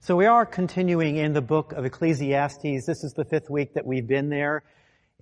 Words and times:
So 0.00 0.14
we 0.14 0.26
are 0.26 0.46
continuing 0.46 1.16
in 1.16 1.32
the 1.32 1.42
book 1.42 1.72
of 1.72 1.84
Ecclesiastes. 1.84 2.86
This 2.86 3.02
is 3.02 3.14
the 3.14 3.24
fifth 3.24 3.50
week 3.50 3.74
that 3.74 3.84
we've 3.84 4.06
been 4.06 4.28
there. 4.28 4.62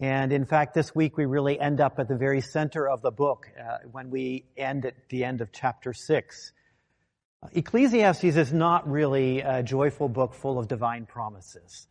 And 0.03 0.33
in 0.33 0.45
fact, 0.45 0.75
this 0.75 0.95
week 0.95 1.17
we 1.17 1.25
really 1.25 1.59
end 1.59 1.81
up 1.81 1.99
at 1.99 2.09
the 2.09 2.15
very 2.15 2.43
center 2.43 2.87
of 2.87 3.01
the 3.01 3.11
book 3.11 3.47
uh, 3.59 3.79
when 3.91 4.11
we 4.11 4.45
end 4.55 4.85
at 4.85 4.95
the 5.09 5.25
end 5.25 5.41
of 5.41 5.51
chapter 5.51 5.95
six. 5.95 6.53
Ecclesiastes 7.53 8.25
is 8.37 8.53
not 8.53 8.87
really 8.89 9.41
a 9.41 9.63
joyful 9.63 10.11
book 10.11 10.35
full 10.35 10.59
of 10.59 10.69
divine 10.69 11.07
promises. 11.07 11.89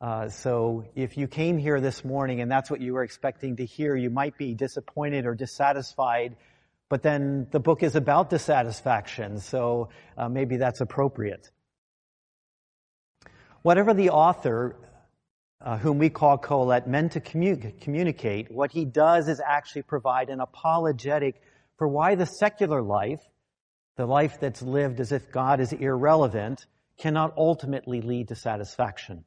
Uh, 0.00 0.28
so 0.28 0.84
if 0.94 1.16
you 1.16 1.26
came 1.26 1.58
here 1.58 1.80
this 1.80 2.04
morning 2.04 2.40
and 2.40 2.48
that's 2.48 2.70
what 2.70 2.80
you 2.80 2.94
were 2.94 3.02
expecting 3.02 3.56
to 3.56 3.66
hear, 3.66 3.96
you 3.96 4.10
might 4.10 4.38
be 4.38 4.54
disappointed 4.54 5.26
or 5.26 5.34
dissatisfied. 5.34 6.36
But 6.88 7.02
then 7.02 7.48
the 7.50 7.60
book 7.60 7.82
is 7.82 7.96
about 7.96 8.30
dissatisfaction, 8.30 9.40
so 9.40 9.88
uh, 10.16 10.28
maybe 10.28 10.56
that's 10.56 10.80
appropriate. 10.80 11.50
Whatever 13.62 13.94
the 13.94 14.10
author, 14.10 14.76
uh, 15.60 15.78
whom 15.78 15.98
we 15.98 16.10
call 16.10 16.38
Kohelet, 16.38 16.86
meant 16.86 17.12
to 17.12 17.20
commu- 17.20 17.80
communicate, 17.80 18.50
what 18.50 18.70
he 18.70 18.84
does 18.84 19.28
is 19.28 19.40
actually 19.44 19.82
provide 19.82 20.30
an 20.30 20.40
apologetic 20.40 21.40
for 21.76 21.88
why 21.88 22.14
the 22.14 22.26
secular 22.26 22.82
life, 22.82 23.20
the 23.96 24.06
life 24.06 24.38
that's 24.40 24.62
lived 24.62 25.00
as 25.00 25.12
if 25.12 25.30
God 25.32 25.60
is 25.60 25.72
irrelevant, 25.72 26.66
cannot 26.98 27.34
ultimately 27.36 28.00
lead 28.00 28.28
to 28.28 28.34
satisfaction. 28.34 29.24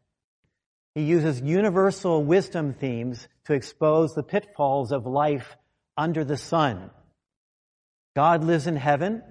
He 0.95 1.03
uses 1.03 1.41
universal 1.41 2.23
wisdom 2.23 2.73
themes 2.73 3.27
to 3.45 3.53
expose 3.53 4.13
the 4.13 4.23
pitfalls 4.23 4.91
of 4.91 5.05
life 5.05 5.55
under 5.97 6.25
the 6.25 6.37
sun. 6.37 6.89
God 8.13 8.43
lives 8.43 8.67
in 8.67 8.75
heaven, 8.75 9.23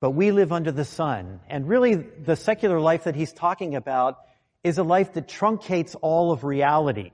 but 0.00 0.10
we 0.10 0.30
live 0.30 0.52
under 0.52 0.72
the 0.72 0.84
sun. 0.84 1.40
And 1.48 1.68
really, 1.68 1.94
the 1.94 2.36
secular 2.36 2.80
life 2.80 3.04
that 3.04 3.14
he's 3.14 3.32
talking 3.32 3.74
about 3.74 4.18
is 4.62 4.78
a 4.78 4.82
life 4.82 5.14
that 5.14 5.28
truncates 5.28 5.94
all 6.00 6.32
of 6.32 6.44
reality 6.44 7.12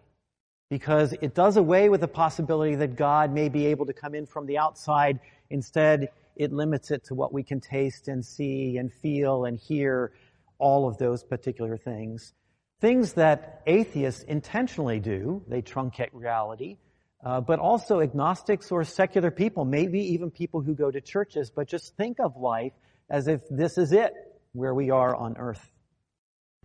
because 0.71 1.13
it 1.21 1.35
does 1.35 1.57
away 1.57 1.89
with 1.89 2.01
the 2.01 2.09
possibility 2.09 2.77
that 2.77 2.97
God 2.97 3.33
may 3.33 3.49
be 3.49 3.67
able 3.67 3.87
to 3.87 3.93
come 3.93 4.15
in 4.15 4.25
from 4.25 4.47
the 4.47 4.59
outside. 4.59 5.19
Instead, 5.51 6.11
it 6.37 6.53
limits 6.53 6.91
it 6.91 7.05
to 7.05 7.15
what 7.15 7.33
we 7.33 7.43
can 7.43 7.61
taste 7.61 8.09
and 8.09 8.25
see 8.25 8.77
and 8.77 8.93
feel 8.93 9.45
and 9.45 9.59
hear, 9.59 10.13
all 10.59 10.87
of 10.87 10.99
those 10.99 11.25
particular 11.25 11.77
things. 11.77 12.33
Things 12.81 13.15
that 13.15 13.63
atheists 13.67 14.23
intentionally 14.23 15.01
do, 15.01 15.43
they 15.49 15.63
truncate 15.63 16.11
reality, 16.13 16.77
uh, 17.25 17.41
but 17.41 17.59
also 17.59 18.01
agnostics 18.01 18.71
or 18.71 18.85
secular 18.85 19.31
people, 19.31 19.65
maybe 19.65 20.15
even 20.15 20.31
people 20.31 20.61
who 20.61 20.75
go 20.75 20.91
to 20.91 21.01
churches, 21.01 21.51
but 21.51 21.69
just 21.69 21.97
think 21.97 22.19
of 22.19 22.37
life 22.37 22.73
as 23.11 23.29
if 23.29 23.41
this 23.51 23.77
is 23.77 23.93
it, 23.93 24.13
where 24.53 24.75
we 24.75 24.91
are 24.91 25.15
on 25.15 25.37
earth. 25.37 25.71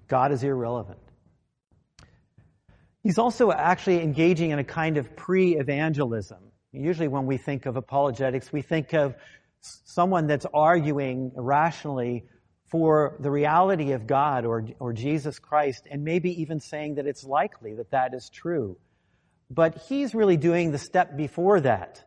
God 0.08 0.32
is 0.32 0.44
irrelevant. 0.44 1.00
He's 3.04 3.18
also 3.18 3.52
actually 3.52 4.02
engaging 4.02 4.52
in 4.52 4.60
a 4.60 4.64
kind 4.64 4.98
of 4.98 5.16
pre-evangelism. 5.16 6.40
Usually 6.72 7.08
when 7.08 7.26
we 7.26 7.38
think 7.38 7.66
of 7.66 7.76
apologetics, 7.76 8.52
we 8.52 8.62
think 8.62 8.94
of 8.94 9.16
someone 9.62 10.28
that's 10.28 10.46
arguing 10.54 11.32
rationally 11.36 12.26
for 12.72 13.16
the 13.20 13.30
reality 13.30 13.92
of 13.92 14.08
God 14.08 14.46
or, 14.46 14.66
or 14.80 14.94
Jesus 14.94 15.40
Christ, 15.40 15.88
and 15.90 16.04
maybe 16.04 16.42
even 16.42 16.60
saying 16.60 16.96
that 16.96 17.06
it's 17.06 17.24
likely 17.24 17.76
that 17.76 17.92
that 17.92 18.14
is 18.14 18.30
true. 18.30 18.78
But 19.50 19.84
he's 19.88 20.16
really 20.16 20.38
doing 20.38 20.72
the 20.72 20.78
step 20.78 21.16
before 21.16 21.62
that. 21.62 22.04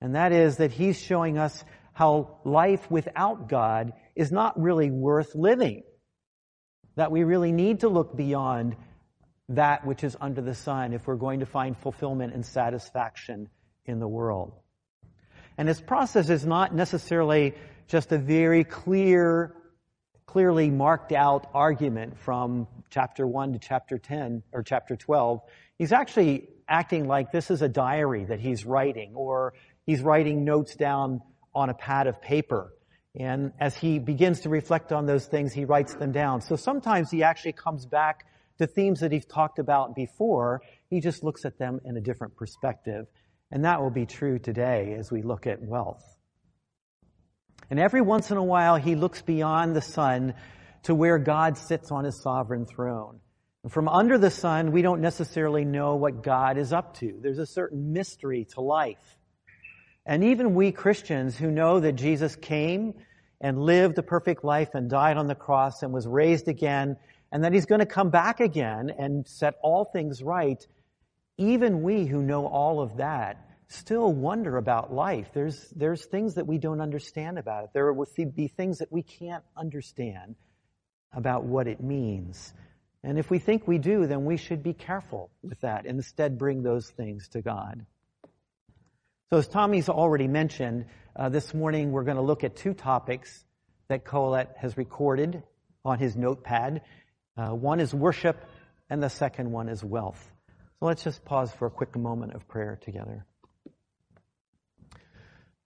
And 0.00 0.14
that 0.14 0.32
is 0.32 0.58
that 0.58 0.70
he's 0.70 1.00
showing 1.00 1.38
us 1.38 1.64
how 1.92 2.40
life 2.44 2.90
without 2.90 3.48
God 3.48 3.92
is 4.14 4.30
not 4.30 4.60
really 4.60 4.90
worth 4.90 5.34
living. 5.34 5.82
That 6.96 7.10
we 7.10 7.24
really 7.24 7.52
need 7.52 7.80
to 7.80 7.88
look 7.88 8.16
beyond 8.16 8.76
that 9.50 9.86
which 9.86 10.04
is 10.04 10.16
under 10.20 10.40
the 10.40 10.54
sun 10.54 10.92
if 10.92 11.06
we're 11.06 11.16
going 11.16 11.40
to 11.40 11.46
find 11.46 11.76
fulfillment 11.76 12.34
and 12.34 12.44
satisfaction 12.44 13.48
in 13.86 13.98
the 13.98 14.08
world. 14.08 14.52
And 15.56 15.68
this 15.68 15.80
process 15.80 16.30
is 16.30 16.44
not 16.44 16.74
necessarily 16.74 17.54
just 17.86 18.12
a 18.12 18.18
very 18.18 18.64
clear 18.64 19.54
clearly 20.26 20.70
marked 20.70 21.12
out 21.12 21.48
argument 21.54 22.18
from 22.18 22.66
chapter 22.90 23.26
1 23.26 23.52
to 23.54 23.58
chapter 23.58 23.98
10 23.98 24.42
or 24.52 24.62
chapter 24.62 24.96
12. 24.96 25.40
He's 25.78 25.92
actually 25.92 26.48
acting 26.68 27.06
like 27.06 27.32
this 27.32 27.50
is 27.50 27.62
a 27.62 27.68
diary 27.68 28.24
that 28.24 28.40
he's 28.40 28.64
writing 28.64 29.12
or 29.14 29.54
he's 29.86 30.00
writing 30.00 30.44
notes 30.44 30.76
down 30.76 31.20
on 31.54 31.68
a 31.70 31.74
pad 31.74 32.06
of 32.06 32.20
paper. 32.22 32.72
And 33.18 33.52
as 33.60 33.76
he 33.76 33.98
begins 33.98 34.40
to 34.40 34.48
reflect 34.48 34.92
on 34.92 35.06
those 35.06 35.26
things, 35.26 35.52
he 35.52 35.64
writes 35.64 35.94
them 35.94 36.10
down. 36.10 36.40
So 36.40 36.56
sometimes 36.56 37.10
he 37.10 37.22
actually 37.22 37.52
comes 37.52 37.86
back 37.86 38.26
to 38.58 38.66
themes 38.66 39.00
that 39.00 39.12
he's 39.12 39.26
talked 39.26 39.58
about 39.58 39.94
before. 39.94 40.62
He 40.90 41.00
just 41.00 41.22
looks 41.22 41.44
at 41.44 41.58
them 41.58 41.80
in 41.84 41.96
a 41.96 42.00
different 42.00 42.36
perspective. 42.36 43.06
And 43.50 43.64
that 43.64 43.80
will 43.80 43.90
be 43.90 44.06
true 44.06 44.38
today 44.38 44.96
as 44.98 45.12
we 45.12 45.22
look 45.22 45.46
at 45.46 45.62
wealth. 45.62 46.13
And 47.70 47.78
every 47.80 48.00
once 48.00 48.30
in 48.30 48.36
a 48.36 48.44
while, 48.44 48.76
he 48.76 48.94
looks 48.94 49.22
beyond 49.22 49.74
the 49.74 49.82
sun 49.82 50.34
to 50.84 50.94
where 50.94 51.18
God 51.18 51.56
sits 51.56 51.90
on 51.90 52.04
his 52.04 52.20
sovereign 52.22 52.66
throne. 52.66 53.20
And 53.62 53.72
from 53.72 53.88
under 53.88 54.18
the 54.18 54.30
sun, 54.30 54.72
we 54.72 54.82
don't 54.82 55.00
necessarily 55.00 55.64
know 55.64 55.96
what 55.96 56.22
God 56.22 56.58
is 56.58 56.72
up 56.72 56.98
to. 56.98 57.18
There's 57.22 57.38
a 57.38 57.46
certain 57.46 57.92
mystery 57.92 58.46
to 58.54 58.60
life. 58.60 59.16
And 60.04 60.22
even 60.24 60.54
we 60.54 60.70
Christians 60.70 61.36
who 61.36 61.50
know 61.50 61.80
that 61.80 61.92
Jesus 61.92 62.36
came 62.36 62.94
and 63.40 63.58
lived 63.58 63.98
a 63.98 64.02
perfect 64.02 64.44
life 64.44 64.74
and 64.74 64.90
died 64.90 65.16
on 65.16 65.26
the 65.26 65.34
cross 65.34 65.82
and 65.82 65.92
was 65.92 66.06
raised 66.06 66.48
again 66.48 66.96
and 67.32 67.42
that 67.42 67.52
he's 67.52 67.66
going 67.66 67.80
to 67.80 67.86
come 67.86 68.10
back 68.10 68.40
again 68.40 68.92
and 68.96 69.26
set 69.26 69.54
all 69.62 69.86
things 69.86 70.22
right, 70.22 70.64
even 71.38 71.82
we 71.82 72.04
who 72.04 72.22
know 72.22 72.46
all 72.46 72.80
of 72.80 72.98
that 72.98 73.53
still 73.74 74.12
wonder 74.12 74.56
about 74.56 74.92
life. 74.92 75.28
There's, 75.34 75.68
there's 75.70 76.04
things 76.04 76.34
that 76.34 76.46
we 76.46 76.58
don't 76.58 76.80
understand 76.80 77.38
about 77.38 77.64
it. 77.64 77.70
There 77.72 77.92
will 77.92 78.06
be 78.34 78.48
things 78.48 78.78
that 78.78 78.90
we 78.90 79.02
can't 79.02 79.44
understand 79.56 80.36
about 81.12 81.44
what 81.44 81.66
it 81.66 81.80
means. 81.80 82.52
And 83.02 83.18
if 83.18 83.30
we 83.30 83.38
think 83.38 83.68
we 83.68 83.78
do, 83.78 84.06
then 84.06 84.24
we 84.24 84.36
should 84.36 84.62
be 84.62 84.72
careful 84.72 85.30
with 85.42 85.60
that 85.60 85.86
and 85.86 85.96
instead 85.98 86.38
bring 86.38 86.62
those 86.62 86.88
things 86.88 87.28
to 87.28 87.42
God. 87.42 87.84
So 89.30 89.38
as 89.38 89.48
Tommy's 89.48 89.88
already 89.88 90.28
mentioned, 90.28 90.86
uh, 91.16 91.28
this 91.28 91.52
morning 91.52 91.92
we're 91.92 92.04
going 92.04 92.16
to 92.16 92.22
look 92.22 92.44
at 92.44 92.56
two 92.56 92.74
topics 92.74 93.44
that 93.88 94.04
Kohelet 94.04 94.56
has 94.56 94.76
recorded 94.76 95.42
on 95.84 95.98
his 95.98 96.16
notepad. 96.16 96.82
Uh, 97.36 97.50
one 97.50 97.80
is 97.80 97.92
worship 97.92 98.44
and 98.88 99.02
the 99.02 99.10
second 99.10 99.50
one 99.50 99.68
is 99.68 99.84
wealth. 99.84 100.30
So 100.78 100.86
let's 100.86 101.04
just 101.04 101.24
pause 101.24 101.52
for 101.52 101.66
a 101.66 101.70
quick 101.70 101.96
moment 101.96 102.34
of 102.34 102.48
prayer 102.48 102.78
together. 102.82 103.26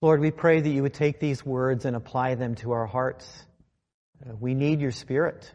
Lord, 0.01 0.21
we 0.21 0.31
pray 0.31 0.61
that 0.61 0.69
you 0.69 0.81
would 0.83 0.93
take 0.93 1.19
these 1.19 1.45
words 1.45 1.83
and 1.83 1.93
apply 1.93 2.35
them 2.35 2.55
to 2.55 2.71
our 2.71 2.85
hearts. 2.85 3.27
Uh, 4.25 4.33
we 4.39 4.53
need 4.53 4.79
your 4.79 4.91
spirit. 4.91 5.51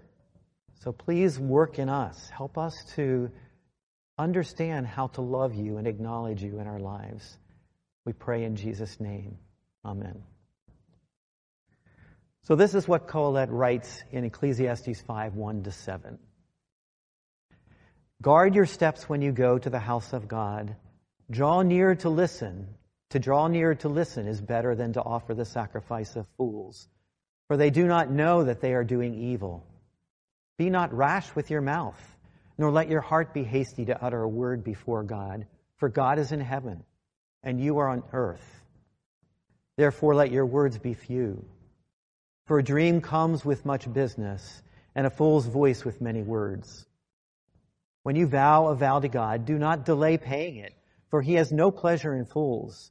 So 0.83 0.93
please 0.93 1.41
work 1.41 1.79
in 1.79 1.89
us. 1.89 2.29
Help 2.29 2.59
us 2.59 2.75
to 2.97 3.31
understand 4.19 4.87
how 4.87 5.07
to 5.09 5.23
love 5.23 5.55
you 5.55 5.79
and 5.79 5.87
acknowledge 5.87 6.43
you 6.43 6.59
in 6.61 6.67
our 6.67 6.79
lives. 6.79 7.39
We 8.05 8.13
pray 8.13 8.45
in 8.45 8.57
Jesus' 8.57 9.01
name. 9.01 9.39
Amen. 9.83 10.23
So 12.43 12.55
this 12.55 12.75
is 12.75 12.87
what 12.87 13.09
Kohelet 13.09 13.49
writes 13.49 14.03
in 14.13 14.25
Ecclesiastes 14.25 15.01
5, 15.01 15.35
1 15.37 15.63
to 15.63 15.73
7. 15.73 16.19
Guard 18.21 18.55
your 18.55 18.67
steps 18.67 19.09
when 19.09 19.23
you 19.23 19.33
go 19.33 19.59
to 19.59 19.71
the 19.71 19.79
house 19.79 20.13
of 20.13 20.29
God. 20.29 20.77
Draw 21.31 21.63
near 21.63 21.95
to 21.97 22.11
listen 22.11 22.69
to 23.15 23.21
draw 23.21 23.47
near 23.47 23.77
to 23.77 23.89
listen 23.89 24.27
is 24.27 24.41
better 24.41 24.75
than 24.75 24.93
to 24.93 25.01
offer 25.01 25.35
the 25.35 25.45
sacrifice 25.45 26.17
of 26.17 26.27
fools, 26.37 26.89
for 27.47 27.57
they 27.57 27.71
do 27.71 27.87
not 27.87 28.11
know 28.11 28.43
that 28.43 28.61
they 28.61 28.75
are 28.75 28.83
doing 28.83 29.15
evil. 29.15 29.65
Be 30.59 30.69
not 30.69 30.93
rash 30.93 31.33
with 31.37 31.49
your 31.49 31.61
mouth, 31.61 32.19
nor 32.59 32.73
let 32.73 32.89
your 32.89 33.01
heart 33.01 33.33
be 33.33 33.45
hasty 33.45 33.85
to 33.85 34.05
utter 34.05 34.21
a 34.21 34.29
word 34.29 34.65
before 34.65 35.05
God, 35.05 35.47
for 35.77 35.89
God 35.89 36.19
is 36.19 36.33
in 36.33 36.41
heaven, 36.41 36.83
and 37.45 37.61
you 37.61 37.79
are 37.79 37.89
on 37.89 38.03
earth. 38.13 38.65
Therefore 39.77 40.17
let 40.17 40.33
your 40.33 40.47
words 40.47 40.77
be 40.79 40.95
few. 40.95 41.45
For 42.47 42.59
a 42.59 42.65
dream 42.65 43.01
comes 43.01 43.45
with 43.45 43.65
much 43.65 43.93
business, 43.93 44.61
and 44.97 45.07
a 45.07 45.11
fool's 45.11 45.47
voice 45.47 45.85
with 45.85 46.01
many 46.01 46.23
words. 46.23 46.85
When 48.03 48.17
you 48.17 48.27
vow 48.27 48.67
a 48.67 48.75
vow 48.75 48.99
to 48.99 49.09
God, 49.09 49.45
do 49.45 49.57
not 49.57 49.85
delay 49.85 50.19
paying 50.19 50.57
it, 50.57 50.75
for 51.11 51.23
he 51.23 51.35
has 51.35 51.53
no 51.53 51.71
pleasure 51.71 52.13
in 52.13 52.25
fools 52.25 52.91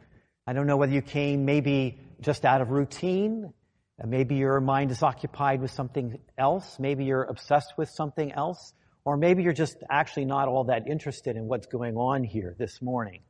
I 0.51 0.53
don't 0.53 0.67
know 0.67 0.75
whether 0.75 0.91
you 0.91 1.01
came 1.01 1.45
maybe 1.45 1.97
just 2.19 2.43
out 2.43 2.59
of 2.59 2.71
routine. 2.71 3.53
Uh, 3.97 4.05
maybe 4.05 4.35
your 4.35 4.59
mind 4.59 4.91
is 4.91 5.01
occupied 5.01 5.61
with 5.61 5.71
something 5.71 6.19
else. 6.37 6.77
Maybe 6.77 7.05
you're 7.05 7.23
obsessed 7.23 7.75
with 7.77 7.87
something 7.87 8.33
else. 8.33 8.73
Or 9.05 9.15
maybe 9.15 9.43
you're 9.43 9.53
just 9.53 9.77
actually 9.89 10.25
not 10.25 10.49
all 10.49 10.65
that 10.65 10.89
interested 10.89 11.37
in 11.37 11.47
what's 11.47 11.67
going 11.67 11.95
on 11.95 12.25
here 12.25 12.53
this 12.59 12.81
morning. 12.81 13.21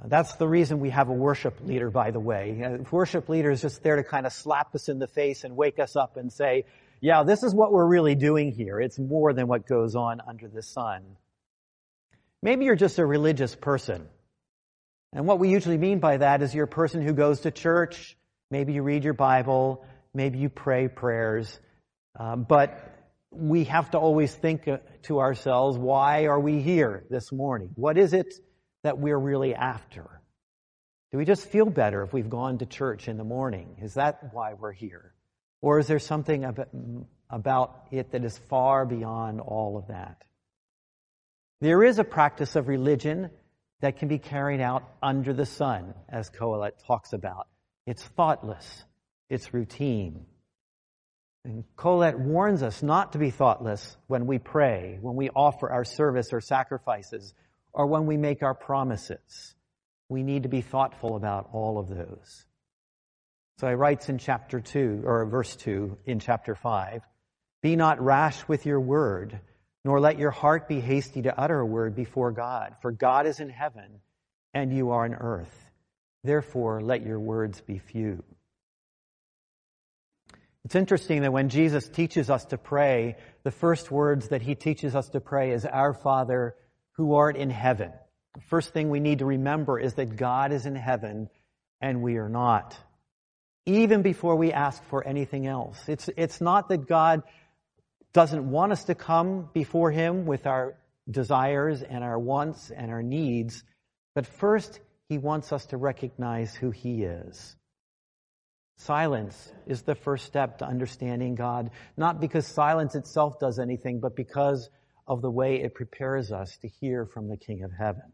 Uh, 0.00 0.06
that's 0.06 0.34
the 0.34 0.46
reason 0.46 0.78
we 0.78 0.90
have 0.90 1.08
a 1.08 1.12
worship 1.12 1.58
leader, 1.64 1.90
by 1.90 2.12
the 2.12 2.20
way. 2.20 2.62
A 2.62 2.78
worship 2.94 3.28
leader 3.28 3.50
is 3.50 3.60
just 3.60 3.82
there 3.82 3.96
to 3.96 4.04
kind 4.04 4.24
of 4.24 4.32
slap 4.32 4.72
us 4.76 4.88
in 4.88 5.00
the 5.00 5.08
face 5.08 5.42
and 5.42 5.56
wake 5.56 5.80
us 5.80 5.96
up 5.96 6.16
and 6.16 6.32
say, 6.32 6.64
yeah, 7.00 7.24
this 7.24 7.42
is 7.42 7.52
what 7.52 7.72
we're 7.72 7.88
really 7.88 8.14
doing 8.14 8.52
here. 8.52 8.80
It's 8.80 9.00
more 9.00 9.32
than 9.32 9.48
what 9.48 9.66
goes 9.66 9.96
on 9.96 10.20
under 10.28 10.46
the 10.46 10.62
sun. 10.62 11.02
Maybe 12.40 12.66
you're 12.66 12.76
just 12.76 13.00
a 13.00 13.04
religious 13.04 13.56
person. 13.56 14.06
And 15.12 15.26
what 15.26 15.38
we 15.38 15.50
usually 15.50 15.78
mean 15.78 15.98
by 15.98 16.16
that 16.16 16.42
is 16.42 16.54
you're 16.54 16.64
a 16.64 16.68
person 16.68 17.02
who 17.02 17.12
goes 17.12 17.40
to 17.40 17.50
church, 17.50 18.16
maybe 18.50 18.72
you 18.72 18.82
read 18.82 19.04
your 19.04 19.14
Bible, 19.14 19.84
maybe 20.14 20.38
you 20.38 20.48
pray 20.48 20.88
prayers, 20.88 21.60
um, 22.18 22.44
but 22.44 22.92
we 23.30 23.64
have 23.64 23.90
to 23.90 23.98
always 23.98 24.34
think 24.34 24.68
uh, 24.68 24.78
to 25.02 25.20
ourselves, 25.20 25.78
why 25.78 26.26
are 26.26 26.40
we 26.40 26.60
here 26.60 27.04
this 27.10 27.32
morning? 27.32 27.70
What 27.74 27.98
is 27.98 28.12
it 28.12 28.32
that 28.84 28.98
we're 28.98 29.18
really 29.18 29.54
after? 29.54 30.20
Do 31.10 31.18
we 31.18 31.24
just 31.24 31.46
feel 31.46 31.66
better 31.66 32.02
if 32.02 32.12
we've 32.12 32.30
gone 32.30 32.58
to 32.58 32.66
church 32.66 33.08
in 33.08 33.18
the 33.18 33.24
morning? 33.24 33.76
Is 33.82 33.94
that 33.94 34.32
why 34.32 34.54
we're 34.54 34.72
here? 34.72 35.14
Or 35.60 35.78
is 35.78 35.86
there 35.86 35.98
something 35.98 36.44
about 37.30 37.86
it 37.90 38.12
that 38.12 38.24
is 38.24 38.36
far 38.48 38.86
beyond 38.86 39.40
all 39.40 39.76
of 39.76 39.88
that? 39.88 40.22
There 41.60 41.84
is 41.84 41.98
a 41.98 42.04
practice 42.04 42.56
of 42.56 42.66
religion 42.66 43.30
that 43.82 43.98
can 43.98 44.08
be 44.08 44.18
carried 44.18 44.60
out 44.60 44.84
under 45.02 45.34
the 45.34 45.44
sun, 45.44 45.92
as 46.08 46.30
Kohelet 46.30 46.72
talks 46.86 47.12
about. 47.12 47.48
It's 47.84 48.02
thoughtless. 48.02 48.84
It's 49.28 49.52
routine. 49.52 50.24
And 51.44 51.64
Kohelet 51.76 52.16
warns 52.16 52.62
us 52.62 52.82
not 52.82 53.12
to 53.12 53.18
be 53.18 53.30
thoughtless 53.30 53.96
when 54.06 54.26
we 54.26 54.38
pray, 54.38 54.98
when 55.00 55.16
we 55.16 55.30
offer 55.30 55.68
our 55.68 55.84
service 55.84 56.32
or 56.32 56.40
sacrifices, 56.40 57.34
or 57.72 57.88
when 57.88 58.06
we 58.06 58.16
make 58.16 58.44
our 58.44 58.54
promises. 58.54 59.56
We 60.08 60.22
need 60.22 60.44
to 60.44 60.48
be 60.48 60.60
thoughtful 60.60 61.16
about 61.16 61.48
all 61.52 61.78
of 61.78 61.88
those. 61.88 62.46
So 63.58 63.68
he 63.68 63.74
writes 63.74 64.08
in 64.08 64.18
chapter 64.18 64.60
2, 64.60 65.02
or 65.04 65.26
verse 65.26 65.56
2 65.56 65.98
in 66.06 66.20
chapter 66.20 66.54
5, 66.54 67.02
Be 67.62 67.74
not 67.74 68.00
rash 68.00 68.46
with 68.46 68.64
your 68.64 68.80
word, 68.80 69.40
nor 69.84 70.00
let 70.00 70.18
your 70.18 70.30
heart 70.30 70.68
be 70.68 70.80
hasty 70.80 71.22
to 71.22 71.38
utter 71.38 71.58
a 71.58 71.66
word 71.66 71.94
before 71.94 72.32
God, 72.32 72.76
for 72.82 72.92
God 72.92 73.26
is 73.26 73.40
in 73.40 73.50
heaven, 73.50 74.00
and 74.54 74.72
you 74.72 74.90
are 74.90 75.04
on 75.04 75.14
earth. 75.14 75.70
Therefore, 76.24 76.80
let 76.80 77.04
your 77.04 77.18
words 77.18 77.60
be 77.60 77.78
few. 77.78 78.22
It's 80.64 80.76
interesting 80.76 81.22
that 81.22 81.32
when 81.32 81.48
Jesus 81.48 81.88
teaches 81.88 82.30
us 82.30 82.44
to 82.46 82.58
pray, 82.58 83.16
the 83.42 83.50
first 83.50 83.90
words 83.90 84.28
that 84.28 84.42
he 84.42 84.54
teaches 84.54 84.94
us 84.94 85.08
to 85.10 85.20
pray 85.20 85.50
is, 85.50 85.64
Our 85.66 85.92
Father 85.92 86.54
who 86.92 87.14
art 87.14 87.36
in 87.36 87.50
heaven. 87.50 87.92
The 88.34 88.40
first 88.42 88.72
thing 88.72 88.90
we 88.90 89.00
need 89.00 89.18
to 89.18 89.26
remember 89.26 89.78
is 89.78 89.94
that 89.94 90.16
God 90.16 90.52
is 90.52 90.66
in 90.66 90.76
heaven 90.76 91.28
and 91.80 92.02
we 92.02 92.16
are 92.16 92.28
not. 92.28 92.76
Even 93.66 94.02
before 94.02 94.36
we 94.36 94.52
ask 94.52 94.82
for 94.84 95.06
anything 95.06 95.46
else. 95.46 95.78
It's, 95.88 96.08
it's 96.16 96.40
not 96.40 96.68
that 96.68 96.88
God 96.88 97.22
doesn't 98.12 98.50
want 98.50 98.72
us 98.72 98.84
to 98.84 98.94
come 98.94 99.48
before 99.52 99.90
Him 99.90 100.26
with 100.26 100.46
our 100.46 100.74
desires 101.10 101.82
and 101.82 102.04
our 102.04 102.18
wants 102.18 102.70
and 102.70 102.90
our 102.90 103.02
needs, 103.02 103.64
but 104.14 104.26
first 104.26 104.80
He 105.08 105.18
wants 105.18 105.52
us 105.52 105.66
to 105.66 105.76
recognize 105.76 106.54
who 106.54 106.70
He 106.70 107.04
is. 107.04 107.56
Silence 108.76 109.52
is 109.66 109.82
the 109.82 109.94
first 109.94 110.26
step 110.26 110.58
to 110.58 110.66
understanding 110.66 111.34
God, 111.34 111.70
not 111.96 112.20
because 112.20 112.46
silence 112.46 112.94
itself 112.94 113.38
does 113.38 113.58
anything, 113.58 114.00
but 114.00 114.16
because 114.16 114.68
of 115.06 115.22
the 115.22 115.30
way 115.30 115.60
it 115.60 115.74
prepares 115.74 116.32
us 116.32 116.56
to 116.58 116.68
hear 116.68 117.06
from 117.06 117.28
the 117.28 117.36
King 117.36 117.62
of 117.64 117.70
Heaven. 117.72 118.12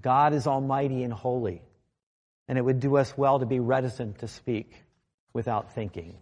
God 0.00 0.34
is 0.34 0.46
almighty 0.46 1.02
and 1.04 1.12
holy, 1.12 1.62
and 2.48 2.58
it 2.58 2.64
would 2.64 2.80
do 2.80 2.96
us 2.96 3.16
well 3.16 3.38
to 3.38 3.46
be 3.46 3.60
reticent 3.60 4.18
to 4.18 4.28
speak 4.28 4.82
without 5.32 5.74
thinking. 5.74 6.16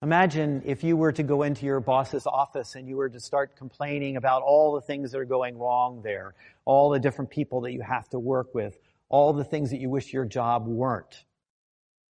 Imagine 0.00 0.62
if 0.64 0.84
you 0.84 0.96
were 0.96 1.10
to 1.10 1.24
go 1.24 1.42
into 1.42 1.66
your 1.66 1.80
boss's 1.80 2.24
office 2.24 2.76
and 2.76 2.88
you 2.88 2.96
were 2.96 3.08
to 3.08 3.18
start 3.18 3.56
complaining 3.56 4.16
about 4.16 4.42
all 4.42 4.72
the 4.74 4.80
things 4.80 5.10
that 5.10 5.18
are 5.18 5.24
going 5.24 5.58
wrong 5.58 6.02
there, 6.02 6.34
all 6.64 6.90
the 6.90 7.00
different 7.00 7.30
people 7.30 7.62
that 7.62 7.72
you 7.72 7.82
have 7.82 8.08
to 8.10 8.18
work 8.20 8.54
with, 8.54 8.78
all 9.08 9.32
the 9.32 9.42
things 9.42 9.70
that 9.70 9.80
you 9.80 9.90
wish 9.90 10.12
your 10.12 10.24
job 10.24 10.68
weren't. 10.68 11.24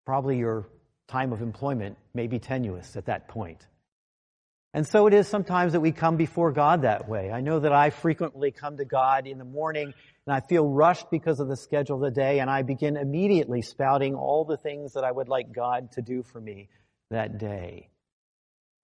Probably 0.06 0.38
your 0.38 0.68
time 1.07 1.31
of 1.31 1.42
employment 1.42 1.98
may 2.13 2.28
be 2.28 2.39
tenuous 2.39 2.98
at 2.98 3.06
that 3.06 3.30
point. 3.30 3.66
And 4.74 4.86
so 4.86 5.07
it 5.07 5.13
is 5.13 5.30
sometimes 5.30 5.72
that 5.72 5.80
we 5.80 5.94
come 5.94 6.18
before 6.18 6.51
God 6.51 6.81
that 6.81 7.07
way. 7.07 7.31
I 7.31 7.40
know 7.40 7.62
that 7.62 7.72
I 7.72 7.90
frequently 7.90 8.51
come 8.51 8.75
to 8.78 8.86
God 8.86 9.28
in 9.28 9.38
the 9.38 9.45
morning 9.45 9.94
and 10.25 10.36
I 10.36 10.42
feel 10.42 10.68
rushed 10.68 11.10
because 11.10 11.40
of 11.40 11.48
the 11.48 11.56
schedule 11.56 11.95
of 11.95 12.01
the 12.01 12.12
day 12.12 12.42
and 12.42 12.50
I 12.50 12.63
begin 12.63 12.98
immediately 12.98 13.62
spouting 13.62 14.13
all 14.13 14.44
the 14.44 14.57
things 14.57 14.92
that 14.94 15.06
I 15.06 15.12
would 15.12 15.30
like 15.30 15.54
God 15.54 15.94
to 15.94 16.01
do 16.01 16.22
for 16.22 16.42
me 16.42 16.68
that 17.09 17.38
day. 17.38 17.89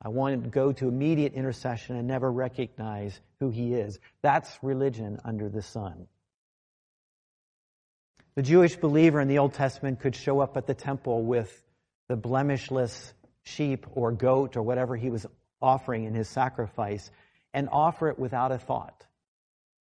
I 0.01 0.09
want 0.09 0.43
to 0.43 0.49
go 0.49 0.73
to 0.73 0.87
immediate 0.87 1.33
intercession 1.33 1.95
and 1.95 2.07
never 2.07 2.29
recognize 2.29 3.17
who 3.39 3.49
he 3.49 3.73
is. 3.73 3.99
That's 4.21 4.49
religion 4.61 5.19
under 5.23 5.49
the 5.49 5.61
sun. 5.61 6.07
The 8.35 8.41
Jewish 8.41 8.75
believer 8.75 9.21
in 9.21 9.27
the 9.27 9.37
Old 9.37 9.53
Testament 9.53 9.99
could 9.99 10.15
show 10.15 10.39
up 10.39 10.57
at 10.57 10.67
the 10.67 10.73
temple 10.73 11.23
with 11.23 11.63
the 12.09 12.17
blemishless 12.17 13.13
sheep 13.43 13.85
or 13.93 14.11
goat 14.11 14.57
or 14.57 14.63
whatever 14.63 14.95
he 14.95 15.09
was 15.09 15.25
offering 15.61 16.05
in 16.05 16.13
his 16.13 16.27
sacrifice 16.27 17.09
and 17.53 17.69
offer 17.71 18.09
it 18.09 18.19
without 18.19 18.51
a 18.51 18.57
thought. 18.57 19.05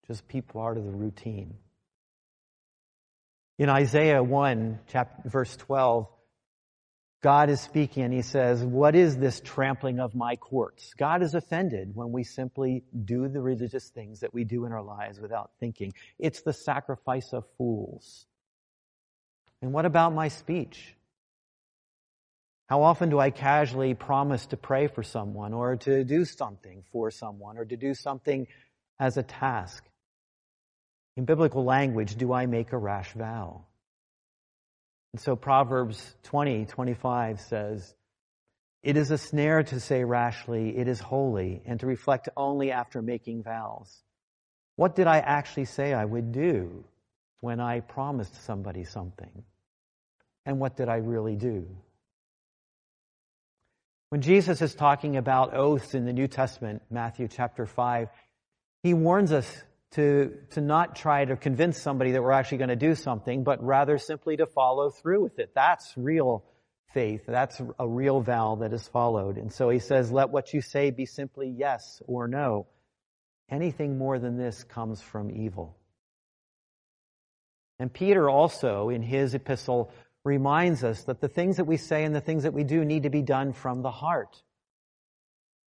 Just 0.07 0.29
people 0.29 0.61
part 0.61 0.77
of 0.77 0.85
the 0.85 0.91
routine. 0.91 1.55
In 3.59 3.69
Isaiah 3.69 4.23
1, 4.23 4.81
chapter, 4.89 5.29
verse 5.29 5.57
12, 5.57 6.09
God 7.23 7.51
is 7.51 7.61
speaking 7.61 8.03
and 8.03 8.13
he 8.13 8.23
says, 8.23 8.65
What 8.65 8.97
is 8.97 9.17
this 9.17 9.41
trampling 9.41 10.01
of 10.01 10.15
my 10.15 10.35
courts? 10.35 10.93
God 10.95 11.23
is 11.23 11.35
offended 11.35 11.95
when 11.95 12.11
we 12.11 12.25
simply 12.25 12.83
do 13.05 13.29
the 13.29 13.41
religious 13.41 13.89
things 13.91 14.21
that 14.21 14.35
we 14.35 14.43
do 14.43 14.65
in 14.65 14.73
our 14.73 14.83
lives 14.83 15.21
without 15.21 15.53
thinking. 15.61 15.93
It's 16.19 16.43
the 16.43 16.53
sacrifice 16.53 17.33
of 17.33 17.45
fools. 17.57 18.27
And 19.63 19.73
what 19.73 19.87
about 19.87 20.13
my 20.13 20.27
speech? 20.27 20.97
How 22.69 22.83
often 22.83 23.11
do 23.11 23.21
I 23.21 23.31
casually 23.31 23.95
promise 23.95 24.47
to 24.47 24.57
pray 24.57 24.89
for 24.89 25.05
someone 25.05 25.53
or 25.53 25.77
to 25.77 26.03
do 26.03 26.25
something 26.25 26.83
for 26.91 27.13
someone 27.13 27.57
or 27.57 27.65
to 27.65 27.77
do 27.77 27.95
something 27.95 28.49
as 28.99 29.17
a 29.17 29.23
task? 29.23 29.85
In 31.17 31.25
biblical 31.25 31.65
language, 31.65 32.17
do 32.17 32.33
I 32.33 32.47
make 32.47 32.73
a 32.73 32.79
rash 32.79 33.13
vow? 33.13 33.67
And 35.13 35.21
so 35.21 35.37
Proverbs 35.37 36.17
20, 36.25 36.67
25 36.67 37.41
says, 37.41 37.95
It 38.83 38.97
is 38.97 39.11
a 39.11 39.19
snare 39.19 39.63
to 39.65 39.79
say 39.79 40.05
rashly, 40.05 40.77
it 40.77 40.89
is 40.89 41.01
holy, 41.01 41.63
and 41.67 41.79
to 41.81 41.87
reflect 41.87 42.29
only 42.37 42.73
after 42.73 43.03
making 43.03 43.43
vows. 43.43 44.03
What 44.77 44.97
did 44.97 45.07
I 45.07 45.19
actually 45.19 45.67
say 45.67 45.93
I 45.93 46.05
would 46.05 46.33
do 46.33 46.85
when 47.41 47.61
I 47.61 47.81
promised 47.81 48.45
somebody 48.45 48.85
something? 48.85 49.45
And 50.47 50.59
what 50.59 50.77
did 50.77 50.89
I 50.89 50.97
really 50.97 51.37
do? 51.37 51.67
When 54.09 54.23
Jesus 54.23 54.61
is 54.61 54.75
talking 54.75 55.17
about 55.17 55.55
oaths 55.55 55.95
in 55.95 56.05
the 56.05 56.13
New 56.13 56.27
Testament, 56.27 56.83
Matthew 56.91 57.29
chapter 57.29 57.65
5, 57.65 58.09
he 58.83 58.93
warns 58.95 59.33
us 59.33 59.63
to, 59.93 60.33
to 60.51 60.61
not 60.61 60.97
try 60.97 61.25
to 61.25 61.37
convince 61.37 61.79
somebody 61.79 62.13
that 62.13 62.23
we're 62.23 62.33
actually 62.33 62.59
going 62.59 62.71
to 62.71 62.77
do 62.77 62.95
something, 62.95 63.45
but 63.45 63.63
rather 63.63 63.99
simply 63.99 64.37
to 64.39 64.47
follow 64.47 64.91
through 64.91 65.23
with 65.23 65.39
it. 65.39 65.53
That's 65.55 65.93
real 65.97 66.45
faith. 66.95 67.23
That's 67.27 67.61
a 67.79 67.89
real 67.89 68.21
vow 68.21 68.57
that 68.61 68.73
is 68.73 68.87
followed. 68.89 69.37
And 69.37 69.53
so 69.53 69.69
he 69.69 69.79
says, 69.79 70.11
let 70.11 70.31
what 70.31 70.53
you 70.53 70.61
say 70.61 70.91
be 70.91 71.07
simply 71.07 71.49
yes 71.49 72.01
or 72.07 72.29
no. 72.29 72.67
Anything 73.51 73.99
more 73.99 74.19
than 74.19 74.39
this 74.39 74.65
comes 74.65 75.03
from 75.03 75.31
evil. 75.31 75.77
And 77.79 77.93
Peter 77.93 78.31
also, 78.31 78.89
in 78.89 79.03
his 79.03 79.35
epistle, 79.35 79.93
reminds 80.25 80.85
us 80.85 81.05
that 81.05 81.21
the 81.21 81.29
things 81.29 81.57
that 81.57 81.65
we 81.65 81.77
say 81.77 82.05
and 82.05 82.15
the 82.15 82.21
things 82.21 82.45
that 82.45 82.55
we 82.55 82.65
do 82.65 82.85
need 82.85 83.03
to 83.03 83.11
be 83.11 83.23
done 83.23 83.53
from 83.53 83.83
the 83.83 83.91
heart. 83.91 84.43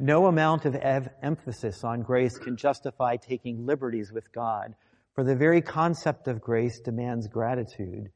No 0.00 0.26
amount 0.26 0.64
of 0.64 0.74
ev- 0.74 1.08
emphasis 1.22 1.84
on 1.84 2.02
grace 2.02 2.36
can 2.36 2.56
justify 2.56 3.16
taking 3.16 3.64
liberties 3.64 4.12
with 4.12 4.32
God, 4.32 4.74
for 5.14 5.22
the 5.22 5.36
very 5.36 5.62
concept 5.62 6.26
of 6.26 6.40
grace 6.40 6.80
demands 6.80 7.28
gratitude, 7.28 8.10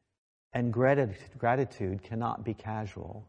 and 0.52 0.72
gratitude 0.72 2.02
cannot 2.02 2.44
be 2.44 2.54
casual. 2.54 3.28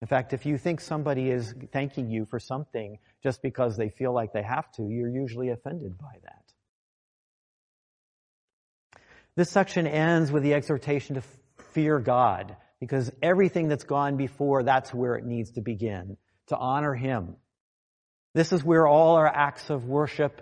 In 0.00 0.08
fact, 0.08 0.32
if 0.32 0.46
you 0.46 0.56
think 0.56 0.80
somebody 0.80 1.30
is 1.30 1.54
thanking 1.72 2.10
you 2.10 2.24
for 2.24 2.40
something 2.40 2.98
just 3.22 3.42
because 3.42 3.76
they 3.76 3.88
feel 3.88 4.12
like 4.12 4.32
they 4.32 4.42
have 4.42 4.72
to, 4.72 4.88
you're 4.88 5.08
usually 5.08 5.50
offended 5.50 5.98
by 5.98 6.16
that. 6.22 6.42
This 9.36 9.50
section 9.50 9.86
ends 9.86 10.32
with 10.32 10.42
the 10.42 10.54
exhortation 10.54 11.14
to 11.14 11.22
fear 11.72 12.00
God 12.00 12.56
because 12.80 13.12
everything 13.22 13.68
that's 13.68 13.84
gone 13.84 14.16
before, 14.16 14.62
that's 14.62 14.92
where 14.92 15.14
it 15.14 15.24
needs 15.24 15.52
to 15.52 15.60
begin, 15.60 16.16
to 16.48 16.56
honor 16.56 16.94
Him. 16.94 17.36
This 18.34 18.52
is 18.52 18.64
where 18.64 18.86
all 18.86 19.16
our 19.16 19.26
acts 19.26 19.70
of 19.70 19.86
worship 19.86 20.40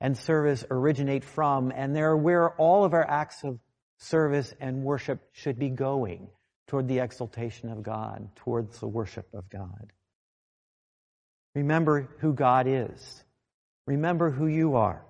and 0.00 0.16
service 0.16 0.64
originate 0.70 1.24
from, 1.24 1.72
and 1.74 1.94
they're 1.94 2.16
where 2.16 2.50
all 2.50 2.84
of 2.84 2.94
our 2.94 3.08
acts 3.08 3.44
of 3.44 3.58
service 3.98 4.52
and 4.60 4.82
worship 4.82 5.20
should 5.32 5.58
be 5.58 5.68
going 5.68 6.28
toward 6.66 6.88
the 6.88 7.00
exaltation 7.00 7.70
of 7.70 7.82
God, 7.82 8.28
towards 8.36 8.78
the 8.80 8.86
worship 8.86 9.26
of 9.34 9.48
God. 9.50 9.92
Remember 11.54 12.08
who 12.20 12.32
God 12.32 12.66
is. 12.66 13.24
Remember 13.86 14.30
who 14.30 14.46
you 14.46 14.76
are. 14.76 15.04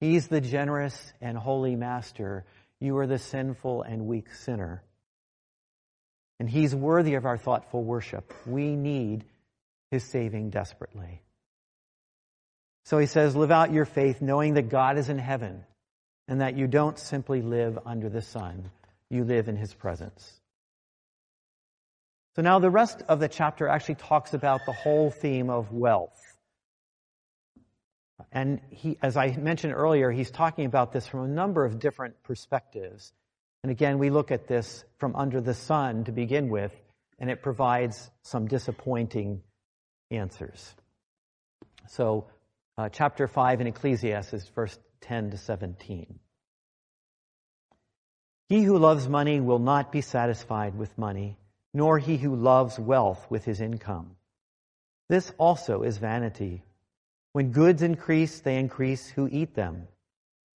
He's 0.00 0.28
the 0.28 0.40
generous 0.40 1.12
and 1.20 1.36
holy 1.36 1.76
master. 1.76 2.44
You 2.80 2.96
are 2.98 3.06
the 3.06 3.18
sinful 3.18 3.82
and 3.82 4.06
weak 4.06 4.32
sinner. 4.34 4.82
And 6.38 6.48
He's 6.48 6.74
worthy 6.74 7.14
of 7.14 7.26
our 7.26 7.38
thoughtful 7.38 7.82
worship. 7.84 8.32
We 8.46 8.76
need 8.76 9.24
His 9.90 10.04
saving 10.04 10.50
desperately. 10.50 11.21
So 12.84 12.98
He 12.98 13.06
says, 13.06 13.36
live 13.36 13.50
out 13.50 13.72
your 13.72 13.84
faith 13.84 14.20
knowing 14.20 14.54
that 14.54 14.68
God 14.68 14.98
is 14.98 15.08
in 15.08 15.18
heaven 15.18 15.64
and 16.28 16.40
that 16.40 16.56
you 16.56 16.66
don't 16.66 16.98
simply 16.98 17.42
live 17.42 17.78
under 17.84 18.08
the 18.08 18.22
sun. 18.22 18.70
You 19.10 19.24
live 19.24 19.48
in 19.48 19.56
His 19.56 19.72
presence. 19.74 20.40
So 22.34 22.42
now 22.42 22.58
the 22.58 22.70
rest 22.70 23.02
of 23.08 23.20
the 23.20 23.28
chapter 23.28 23.68
actually 23.68 23.96
talks 23.96 24.32
about 24.32 24.64
the 24.64 24.72
whole 24.72 25.10
theme 25.10 25.50
of 25.50 25.70
wealth. 25.72 26.18
And 28.30 28.60
he, 28.70 28.96
as 29.02 29.16
I 29.16 29.36
mentioned 29.36 29.74
earlier, 29.74 30.10
he's 30.10 30.30
talking 30.30 30.64
about 30.64 30.92
this 30.92 31.06
from 31.06 31.24
a 31.24 31.28
number 31.28 31.64
of 31.64 31.78
different 31.78 32.22
perspectives. 32.22 33.12
And 33.62 33.70
again, 33.70 33.98
we 33.98 34.08
look 34.08 34.30
at 34.30 34.46
this 34.46 34.84
from 34.96 35.14
under 35.14 35.40
the 35.40 35.54
sun 35.54 36.04
to 36.04 36.12
begin 36.12 36.48
with, 36.48 36.72
and 37.18 37.28
it 37.30 37.42
provides 37.42 38.10
some 38.22 38.46
disappointing 38.46 39.42
answers. 40.10 40.74
So, 41.88 42.26
uh, 42.78 42.88
chapter 42.88 43.26
5 43.26 43.60
in 43.60 43.66
Ecclesiastes, 43.66 44.48
verse 44.54 44.78
10 45.02 45.32
to 45.32 45.36
17. 45.38 46.18
He 48.48 48.62
who 48.62 48.78
loves 48.78 49.08
money 49.08 49.40
will 49.40 49.58
not 49.58 49.92
be 49.92 50.00
satisfied 50.00 50.76
with 50.76 50.96
money 50.98 51.38
nor 51.74 51.98
he 51.98 52.16
who 52.16 52.36
loves 52.36 52.78
wealth 52.78 53.26
with 53.30 53.44
his 53.44 53.60
income. 53.60 54.16
This 55.08 55.32
also 55.38 55.82
is 55.82 55.98
vanity. 55.98 56.62
When 57.32 57.52
goods 57.52 57.82
increase, 57.82 58.40
they 58.40 58.58
increase 58.58 59.08
who 59.08 59.28
eat 59.30 59.54
them. 59.54 59.88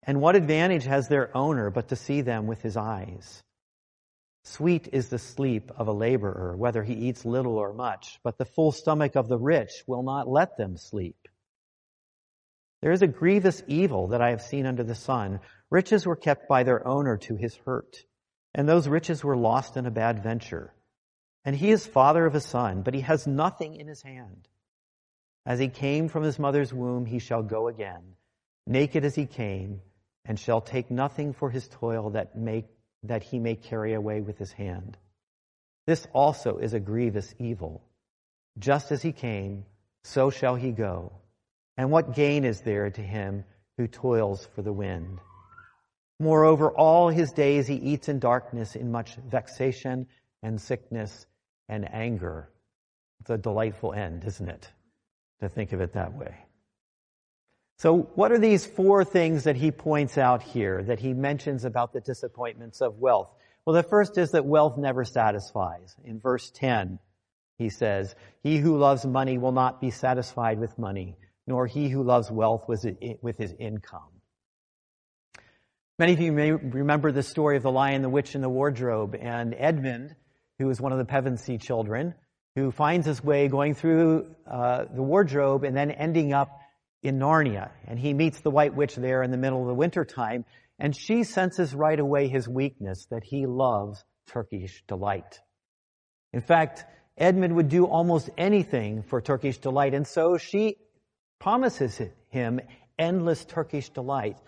And 0.02 0.20
what 0.20 0.36
advantage 0.36 0.84
has 0.84 1.08
their 1.08 1.34
owner 1.36 1.70
but 1.70 1.88
to 1.88 1.96
see 1.96 2.20
them 2.20 2.46
with 2.46 2.62
his 2.62 2.76
eyes? 2.76 3.42
Sweet 4.44 4.88
is 4.92 5.08
the 5.08 5.18
sleep 5.18 5.72
of 5.76 5.88
a 5.88 5.92
laborer, 5.92 6.54
whether 6.56 6.84
he 6.84 6.94
eats 6.94 7.24
little 7.24 7.56
or 7.56 7.72
much, 7.72 8.20
but 8.22 8.38
the 8.38 8.44
full 8.44 8.70
stomach 8.70 9.16
of 9.16 9.28
the 9.28 9.38
rich 9.38 9.82
will 9.86 10.04
not 10.04 10.28
let 10.28 10.56
them 10.56 10.76
sleep. 10.76 11.16
There 12.86 12.92
is 12.92 13.02
a 13.02 13.08
grievous 13.08 13.64
evil 13.66 14.06
that 14.10 14.22
I 14.22 14.30
have 14.30 14.40
seen 14.40 14.64
under 14.64 14.84
the 14.84 14.94
sun. 14.94 15.40
Riches 15.70 16.06
were 16.06 16.14
kept 16.14 16.46
by 16.46 16.62
their 16.62 16.86
owner 16.86 17.16
to 17.16 17.34
his 17.34 17.56
hurt, 17.56 17.96
and 18.54 18.68
those 18.68 18.86
riches 18.86 19.24
were 19.24 19.36
lost 19.36 19.76
in 19.76 19.86
a 19.86 19.90
bad 19.90 20.22
venture. 20.22 20.72
And 21.44 21.56
he 21.56 21.72
is 21.72 21.84
father 21.84 22.24
of 22.26 22.36
a 22.36 22.40
son, 22.40 22.82
but 22.82 22.94
he 22.94 23.00
has 23.00 23.26
nothing 23.26 23.74
in 23.74 23.88
his 23.88 24.02
hand. 24.02 24.46
As 25.44 25.58
he 25.58 25.66
came 25.66 26.08
from 26.08 26.22
his 26.22 26.38
mother's 26.38 26.72
womb, 26.72 27.06
he 27.06 27.18
shall 27.18 27.42
go 27.42 27.66
again, 27.66 28.14
naked 28.68 29.04
as 29.04 29.16
he 29.16 29.26
came, 29.26 29.80
and 30.24 30.38
shall 30.38 30.60
take 30.60 30.88
nothing 30.88 31.32
for 31.32 31.50
his 31.50 31.66
toil 31.66 32.10
that, 32.10 32.38
may, 32.38 32.66
that 33.02 33.24
he 33.24 33.40
may 33.40 33.56
carry 33.56 33.94
away 33.94 34.20
with 34.20 34.38
his 34.38 34.52
hand. 34.52 34.96
This 35.88 36.06
also 36.12 36.58
is 36.58 36.72
a 36.72 36.78
grievous 36.78 37.34
evil. 37.40 37.82
Just 38.60 38.92
as 38.92 39.02
he 39.02 39.10
came, 39.10 39.64
so 40.04 40.30
shall 40.30 40.54
he 40.54 40.70
go. 40.70 41.22
And 41.76 41.90
what 41.90 42.14
gain 42.14 42.44
is 42.44 42.60
there 42.62 42.90
to 42.90 43.02
him 43.02 43.44
who 43.76 43.86
toils 43.86 44.48
for 44.54 44.62
the 44.62 44.72
wind? 44.72 45.20
Moreover, 46.18 46.70
all 46.70 47.08
his 47.08 47.32
days 47.32 47.66
he 47.66 47.74
eats 47.74 48.08
in 48.08 48.18
darkness, 48.18 48.74
in 48.74 48.90
much 48.90 49.16
vexation 49.16 50.06
and 50.42 50.60
sickness 50.60 51.26
and 51.68 51.92
anger. 51.92 52.48
It's 53.20 53.30
a 53.30 53.36
delightful 53.36 53.92
end, 53.92 54.24
isn't 54.24 54.48
it? 54.48 54.70
To 55.40 55.48
think 55.48 55.72
of 55.72 55.80
it 55.80 55.92
that 55.92 56.14
way. 56.14 56.34
So, 57.78 58.08
what 58.14 58.32
are 58.32 58.38
these 58.38 58.64
four 58.64 59.04
things 59.04 59.44
that 59.44 59.56
he 59.56 59.70
points 59.70 60.16
out 60.16 60.42
here 60.42 60.82
that 60.84 60.98
he 60.98 61.12
mentions 61.12 61.66
about 61.66 61.92
the 61.92 62.00
disappointments 62.00 62.80
of 62.80 62.98
wealth? 62.98 63.28
Well, 63.66 63.76
the 63.76 63.82
first 63.82 64.16
is 64.16 64.30
that 64.30 64.46
wealth 64.46 64.78
never 64.78 65.04
satisfies. 65.04 65.94
In 66.02 66.18
verse 66.18 66.50
10, 66.52 66.98
he 67.58 67.68
says, 67.68 68.14
He 68.42 68.56
who 68.58 68.78
loves 68.78 69.04
money 69.04 69.36
will 69.36 69.52
not 69.52 69.80
be 69.80 69.90
satisfied 69.90 70.58
with 70.58 70.78
money, 70.78 71.16
nor 71.46 71.66
he 71.66 71.88
who 71.88 72.02
loves 72.02 72.30
wealth 72.30 72.64
with 72.68 73.38
his 73.38 73.54
income. 73.58 74.10
Many 75.98 76.12
of 76.12 76.20
you 76.20 76.32
may 76.32 76.52
remember 76.52 77.10
the 77.12 77.22
story 77.22 77.56
of 77.56 77.62
the 77.62 77.70
lion, 77.70 78.02
the 78.02 78.08
witch, 78.08 78.34
and 78.34 78.44
the 78.44 78.48
wardrobe, 78.48 79.14
and 79.14 79.54
Edmund 79.56 80.14
who 80.58 80.70
is 80.70 80.80
one 80.80 80.92
of 80.92 80.98
the 80.98 81.04
Pevensey 81.04 81.58
children, 81.58 82.14
who 82.54 82.70
finds 82.70 83.06
his 83.06 83.22
way 83.22 83.48
going 83.48 83.74
through 83.74 84.34
uh, 84.50 84.84
the 84.94 85.02
wardrobe 85.02 85.64
and 85.64 85.76
then 85.76 85.90
ending 85.90 86.32
up 86.32 86.60
in 87.02 87.18
Narnia. 87.18 87.70
And 87.86 87.98
he 87.98 88.14
meets 88.14 88.40
the 88.40 88.50
White 88.50 88.74
Witch 88.74 88.96
there 88.96 89.22
in 89.22 89.30
the 89.30 89.36
middle 89.36 89.60
of 89.60 89.68
the 89.68 89.74
winter 89.74 90.04
time, 90.04 90.44
and 90.78 90.96
she 90.96 91.24
senses 91.24 91.74
right 91.74 91.98
away 91.98 92.28
his 92.28 92.48
weakness 92.48 93.06
that 93.10 93.24
he 93.24 93.46
loves 93.46 94.04
Turkish 94.26 94.82
delight. 94.88 95.40
In 96.32 96.40
fact, 96.40 96.84
Edmund 97.18 97.54
would 97.56 97.68
do 97.68 97.84
almost 97.84 98.30
anything 98.36 99.02
for 99.02 99.20
Turkish 99.20 99.58
delight, 99.58 99.94
and 99.94 100.06
so 100.06 100.36
she 100.38 100.76
promises 101.38 102.00
him 102.28 102.60
endless 102.98 103.44
Turkish 103.44 103.88
delight. 103.90 104.38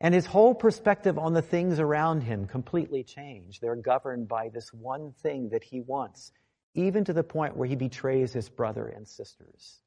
And 0.00 0.14
his 0.14 0.26
whole 0.26 0.54
perspective 0.54 1.16
on 1.18 1.32
the 1.32 1.42
things 1.42 1.78
around 1.78 2.22
him 2.22 2.46
completely 2.46 3.04
changed. 3.04 3.60
They're 3.60 3.76
governed 3.76 4.26
by 4.26 4.48
this 4.48 4.72
one 4.72 5.12
thing 5.22 5.50
that 5.50 5.62
he 5.62 5.80
wants, 5.80 6.32
even 6.74 7.04
to 7.04 7.12
the 7.12 7.22
point 7.22 7.56
where 7.56 7.68
he 7.68 7.76
betrays 7.76 8.32
his 8.32 8.48
brother 8.48 8.88
and 8.88 9.06
sisters. 9.06 9.80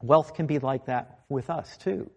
Wealth 0.00 0.34
can 0.34 0.46
be 0.46 0.60
like 0.60 0.86
that 0.86 1.24
with 1.28 1.50
us 1.50 1.76
too. 1.78 2.08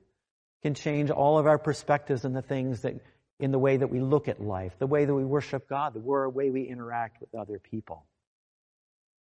It 0.62 0.68
can 0.68 0.76
change 0.76 1.10
all 1.10 1.40
of 1.40 1.48
our 1.48 1.58
perspectives 1.58 2.26
and 2.26 2.36
the 2.36 2.44
things 2.44 2.82
that, 2.82 2.94
in 3.40 3.52
the 3.52 3.58
way 3.58 3.78
that 3.78 3.88
we 3.88 4.00
look 4.00 4.28
at 4.28 4.40
life, 4.40 4.74
the 4.78 4.86
way 4.86 5.06
that 5.06 5.16
we 5.16 5.26
worship 5.26 5.68
God, 5.68 5.96
the 5.96 6.00
way 6.00 6.52
we 6.52 6.62
interact 6.62 7.22
with 7.22 7.34
other 7.34 7.58
people. 7.58 8.06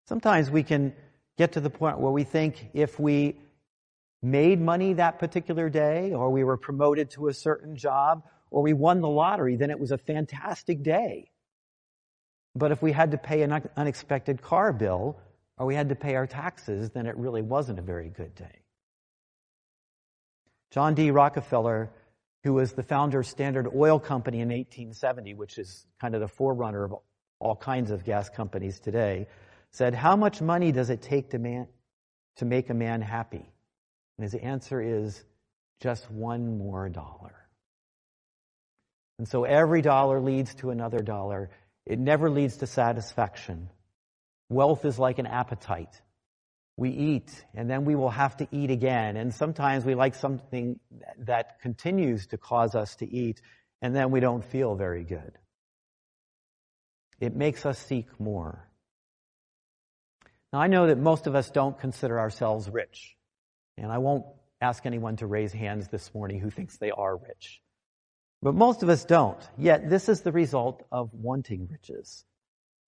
Sometimes 0.07 0.51
we 0.51 0.61
can 0.61 0.93
get 1.39 1.53
to 1.53 1.59
the 1.59 1.71
point 1.71 1.99
where 1.99 2.11
we 2.11 2.23
think 2.23 2.69
if 2.75 2.99
we 2.99 3.39
made 4.21 4.61
money 4.61 4.93
that 4.93 5.19
particular 5.19 5.69
day, 5.69 6.13
or 6.13 6.29
we 6.29 6.43
were 6.43 6.57
promoted 6.57 7.09
to 7.11 7.27
a 7.27 7.33
certain 7.33 7.75
job, 7.75 8.23
or 8.49 8.61
we 8.61 8.73
won 8.73 9.01
the 9.01 9.09
lottery, 9.09 9.55
then 9.55 9.69
it 9.69 9.79
was 9.79 9.91
a 9.91 9.97
fantastic 9.97 10.83
day. 10.83 11.31
But 12.55 12.71
if 12.71 12.81
we 12.81 12.91
had 12.91 13.11
to 13.11 13.17
pay 13.17 13.41
an 13.41 13.69
unexpected 13.77 14.41
car 14.41 14.73
bill, 14.73 15.17
or 15.57 15.65
we 15.65 15.75
had 15.75 15.89
to 15.89 15.95
pay 15.95 16.15
our 16.15 16.27
taxes, 16.27 16.89
then 16.89 17.05
it 17.05 17.15
really 17.17 17.41
wasn't 17.41 17.79
a 17.79 17.81
very 17.81 18.09
good 18.09 18.35
day. 18.35 18.59
John 20.71 20.95
D. 20.95 21.11
Rockefeller, 21.11 21.91
who 22.43 22.53
was 22.53 22.73
the 22.73 22.83
founder 22.83 23.19
of 23.19 23.27
Standard 23.27 23.67
Oil 23.75 23.99
Company 23.99 24.39
in 24.39 24.49
1870, 24.49 25.33
which 25.33 25.57
is 25.57 25.85
kind 25.99 26.15
of 26.15 26.21
the 26.21 26.27
forerunner 26.27 26.83
of 26.85 26.95
all 27.39 27.55
kinds 27.55 27.91
of 27.91 28.03
gas 28.03 28.29
companies 28.29 28.79
today, 28.79 29.27
said, 29.71 29.93
How 29.93 30.15
much 30.15 30.41
money 30.41 30.71
does 30.71 30.89
it 30.89 31.01
take 31.01 31.31
to, 31.31 31.39
man, 31.39 31.67
to 32.37 32.45
make 32.45 32.69
a 32.69 32.73
man 32.73 33.01
happy? 33.01 33.50
And 34.21 34.31
his 34.31 34.39
answer 34.39 34.79
is 34.79 35.19
just 35.79 36.11
one 36.11 36.59
more 36.59 36.87
dollar. 36.89 37.33
And 39.17 39.27
so 39.27 39.45
every 39.45 39.81
dollar 39.81 40.21
leads 40.21 40.53
to 40.57 40.69
another 40.69 40.99
dollar. 40.99 41.49
It 41.87 41.97
never 41.97 42.29
leads 42.29 42.57
to 42.57 42.67
satisfaction. 42.67 43.71
Wealth 44.47 44.85
is 44.85 44.99
like 44.99 45.17
an 45.17 45.25
appetite. 45.25 45.99
we 46.77 46.91
eat 46.91 47.45
and 47.55 47.67
then 47.67 47.83
we 47.83 47.95
will 47.95 48.11
have 48.11 48.37
to 48.37 48.47
eat 48.51 48.69
again. 48.69 49.17
And 49.17 49.33
sometimes 49.33 49.85
we 49.85 49.95
like 49.95 50.13
something 50.13 50.79
that 51.17 51.59
continues 51.59 52.27
to 52.27 52.37
cause 52.37 52.75
us 52.75 52.97
to 52.97 53.11
eat 53.11 53.41
and 53.81 53.95
then 53.95 54.11
we 54.11 54.19
don't 54.19 54.45
feel 54.45 54.75
very 54.75 55.03
good. 55.03 55.35
It 57.19 57.35
makes 57.35 57.65
us 57.65 57.79
seek 57.79 58.19
more. 58.19 58.69
Now 60.53 60.59
I 60.59 60.67
know 60.67 60.85
that 60.85 60.99
most 60.99 61.25
of 61.25 61.33
us 61.33 61.49
don't 61.49 61.79
consider 61.79 62.19
ourselves 62.19 62.69
rich. 62.69 63.15
And 63.81 63.91
I 63.91 63.97
won't 63.97 64.25
ask 64.61 64.85
anyone 64.85 65.17
to 65.17 65.27
raise 65.27 65.51
hands 65.51 65.87
this 65.87 66.13
morning 66.13 66.39
who 66.39 66.51
thinks 66.51 66.77
they 66.77 66.91
are 66.91 67.17
rich. 67.17 67.61
But 68.43 68.53
most 68.53 68.83
of 68.83 68.89
us 68.89 69.05
don't. 69.05 69.39
Yet 69.57 69.89
this 69.89 70.07
is 70.07 70.21
the 70.21 70.31
result 70.31 70.83
of 70.91 71.09
wanting 71.13 71.67
riches. 71.69 72.23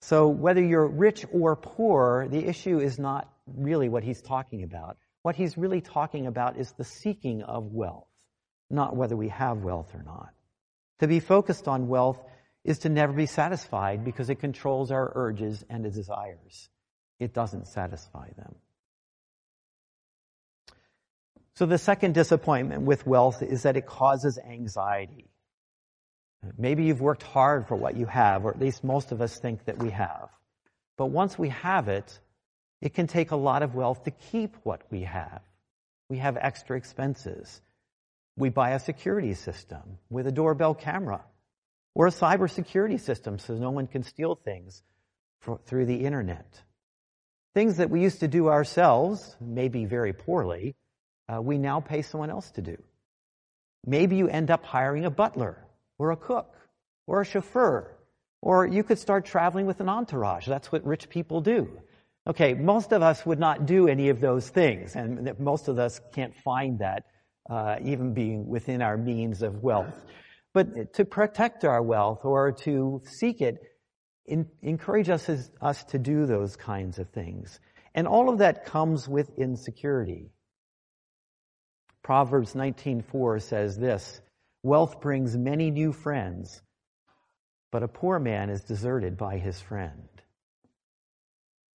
So 0.02 0.28
whether 0.28 0.64
you're 0.64 0.88
rich 0.88 1.26
or 1.32 1.56
poor, 1.56 2.28
the 2.30 2.46
issue 2.46 2.80
is 2.80 3.00
not 3.00 3.28
really 3.48 3.90
what 3.90 4.04
he's 4.04 4.22
talking 4.22 4.64
about. 4.64 4.98
What 5.24 5.36
he's 5.36 5.58
really 5.58 5.82
talking 5.82 6.28
about 6.28 6.58
is 6.58 6.74
the 6.74 6.84
seeking 6.84 7.42
of 7.42 7.72
wealth, 7.72 8.08
not 8.70 8.96
whether 8.96 9.16
we 9.16 9.30
have 9.30 9.64
wealth 9.64 9.96
or 9.96 10.04
not. 10.04 10.30
To 11.00 11.08
be 11.08 11.20
focused 11.20 11.68
on 11.68 11.88
wealth 11.88 12.22
is 12.64 12.80
to 12.80 12.90
never 12.90 13.14
be 13.14 13.26
satisfied 13.26 14.06
because 14.06 14.30
it 14.30 14.36
controls 14.36 14.92
our 14.92 15.12
urges 15.16 15.64
and 15.70 15.84
desires. 15.84 16.70
It 17.20 17.34
doesn't 17.34 17.68
satisfy 17.68 18.30
them. 18.38 18.56
So 21.56 21.66
the 21.68 21.78
second 21.78 22.14
disappointment 22.14 22.82
with 22.82 23.06
wealth 23.06 23.44
is 23.44 23.64
that 23.64 23.78
it 23.78 23.86
causes 23.86 24.40
anxiety. 24.40 25.30
Maybe 26.58 26.86
you've 26.86 27.02
worked 27.02 27.24
hard 27.24 27.68
for 27.68 27.76
what 27.76 27.96
you 27.96 28.06
have, 28.08 28.44
or 28.44 28.52
at 28.52 28.60
least 28.60 28.84
most 28.84 29.12
of 29.12 29.22
us 29.22 29.38
think 29.38 29.66
that 29.66 29.78
we 29.78 29.92
have. 29.92 30.30
But 30.98 31.08
once 31.08 31.38
we 31.38 31.50
have 31.50 31.88
it, 31.88 32.20
it 32.82 32.94
can 32.94 33.08
take 33.08 33.32
a 33.32 33.36
lot 33.36 33.64
of 33.64 33.76
wealth 33.76 34.04
to 34.04 34.12
keep 34.12 34.58
what 34.64 34.82
we 34.90 35.04
have. 35.04 35.42
We 36.10 36.18
have 36.18 36.38
extra 36.38 36.76
expenses. 36.76 37.62
We 38.36 38.50
buy 38.50 38.72
a 38.72 38.80
security 38.80 39.36
system 39.36 40.00
with 40.10 40.28
a 40.28 40.32
doorbell 40.32 40.74
camera 40.74 41.24
or 41.96 42.08
a 42.08 42.12
cybersecurity 42.12 43.00
system 43.00 43.38
so 43.40 43.54
no 43.54 43.70
one 43.70 43.88
can 43.88 44.04
steal 44.04 44.36
things 44.36 44.84
for, 45.40 45.60
through 45.66 45.86
the 45.86 46.04
internet. 46.04 46.62
Things 47.54 47.78
that 47.78 47.92
we 47.92 48.02
used 48.02 48.22
to 48.22 48.28
do 48.28 48.50
ourselves, 48.50 49.38
maybe 49.40 49.86
very 49.86 50.14
poorly, 50.14 50.76
uh, 51.28 51.42
we 51.42 51.58
now 51.58 51.80
pay 51.80 52.02
someone 52.02 52.30
else 52.30 52.52
to 52.52 52.62
do. 52.62 52.78
Maybe 53.86 54.16
you 54.16 54.28
end 54.28 54.50
up 54.52 54.66
hiring 54.66 55.06
a 55.06 55.12
butler 55.12 55.66
or 55.98 56.12
a 56.12 56.18
cook 56.18 56.54
or 57.08 57.22
a 57.22 57.26
chauffeur, 57.26 57.98
or 58.42 58.66
you 58.66 58.84
could 58.84 59.00
start 59.00 59.26
traveling 59.26 59.66
with 59.66 59.80
an 59.82 59.90
entourage. 59.90 60.48
That's 60.48 60.72
what 60.72 60.86
rich 60.86 61.10
people 61.10 61.42
do. 61.42 61.70
Okay, 62.26 62.54
most 62.54 62.94
of 62.94 63.02
us 63.02 63.26
would 63.26 63.40
not 63.40 63.66
do 63.66 63.88
any 63.90 64.08
of 64.08 64.22
those 64.22 64.48
things, 64.48 64.96
and 64.96 65.38
most 65.40 65.68
of 65.68 65.78
us 65.78 66.00
can't 66.14 66.34
find 66.36 66.80
that, 66.80 67.04
uh, 67.50 67.76
even 67.84 68.14
being 68.14 68.48
within 68.48 68.82
our 68.82 68.96
means 68.96 69.42
of 69.42 69.62
wealth. 69.62 70.06
But 70.54 70.94
to 70.94 71.04
protect 71.04 71.66
our 71.66 71.82
wealth 71.82 72.24
or 72.24 72.54
to 72.64 73.02
seek 73.20 73.42
it, 73.42 73.58
in, 74.26 74.48
encourage 74.62 75.10
us, 75.10 75.30
us 75.62 75.84
to 75.86 76.00
do 76.00 76.26
those 76.26 76.56
kinds 76.56 77.00
of 77.00 77.10
things. 77.10 77.60
And 77.94 78.08
all 78.08 78.30
of 78.30 78.38
that 78.38 78.66
comes 78.66 79.10
with 79.10 79.38
insecurity. 79.38 80.32
Proverbs 82.04 82.54
19:4 82.54 83.42
says 83.42 83.78
this, 83.78 84.22
Wealth 84.62 85.02
brings 85.02 85.36
many 85.36 85.72
new 85.72 85.92
friends, 85.92 86.62
but 87.72 87.84
a 87.84 87.88
poor 87.88 88.20
man 88.20 88.50
is 88.50 88.64
deserted 88.64 89.18
by 89.18 89.38
his 89.38 89.60
friend. 89.60 90.10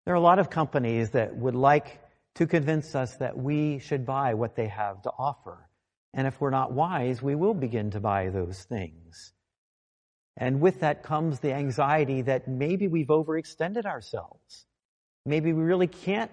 There 0.04 0.14
are 0.14 0.16
a 0.16 0.20
lot 0.20 0.38
of 0.38 0.49
companies 0.49 1.11
that 1.11 1.37
would 1.37 1.54
like 1.54 2.00
to 2.37 2.47
convince 2.47 2.94
us 2.94 3.16
that 3.16 3.37
we 3.37 3.78
should 3.78 4.06
buy 4.06 4.35
what 4.35 4.54
they 4.54 4.68
have 4.68 5.02
to 5.02 5.11
offer. 5.18 5.68
And 6.14 6.26
if 6.26 6.40
we're 6.40 6.50
not 6.50 6.73
wise, 6.73 7.23
we 7.23 7.34
will 7.34 7.54
begin 7.54 7.91
to 7.91 8.00
buy 8.00 8.30
those 8.30 8.62
things. 8.64 9.32
And 10.36 10.60
with 10.60 10.80
that 10.80 11.02
comes 11.02 11.41
the 11.41 11.52
anxiety 11.52 12.23
that 12.23 12.49
maybe 12.49 12.86
we've 12.88 13.08
overextended 13.08 13.84
ourselves. 13.84 14.67
Maybe 15.26 15.52
we 15.52 15.62
really 15.62 15.88
can't 15.88 16.30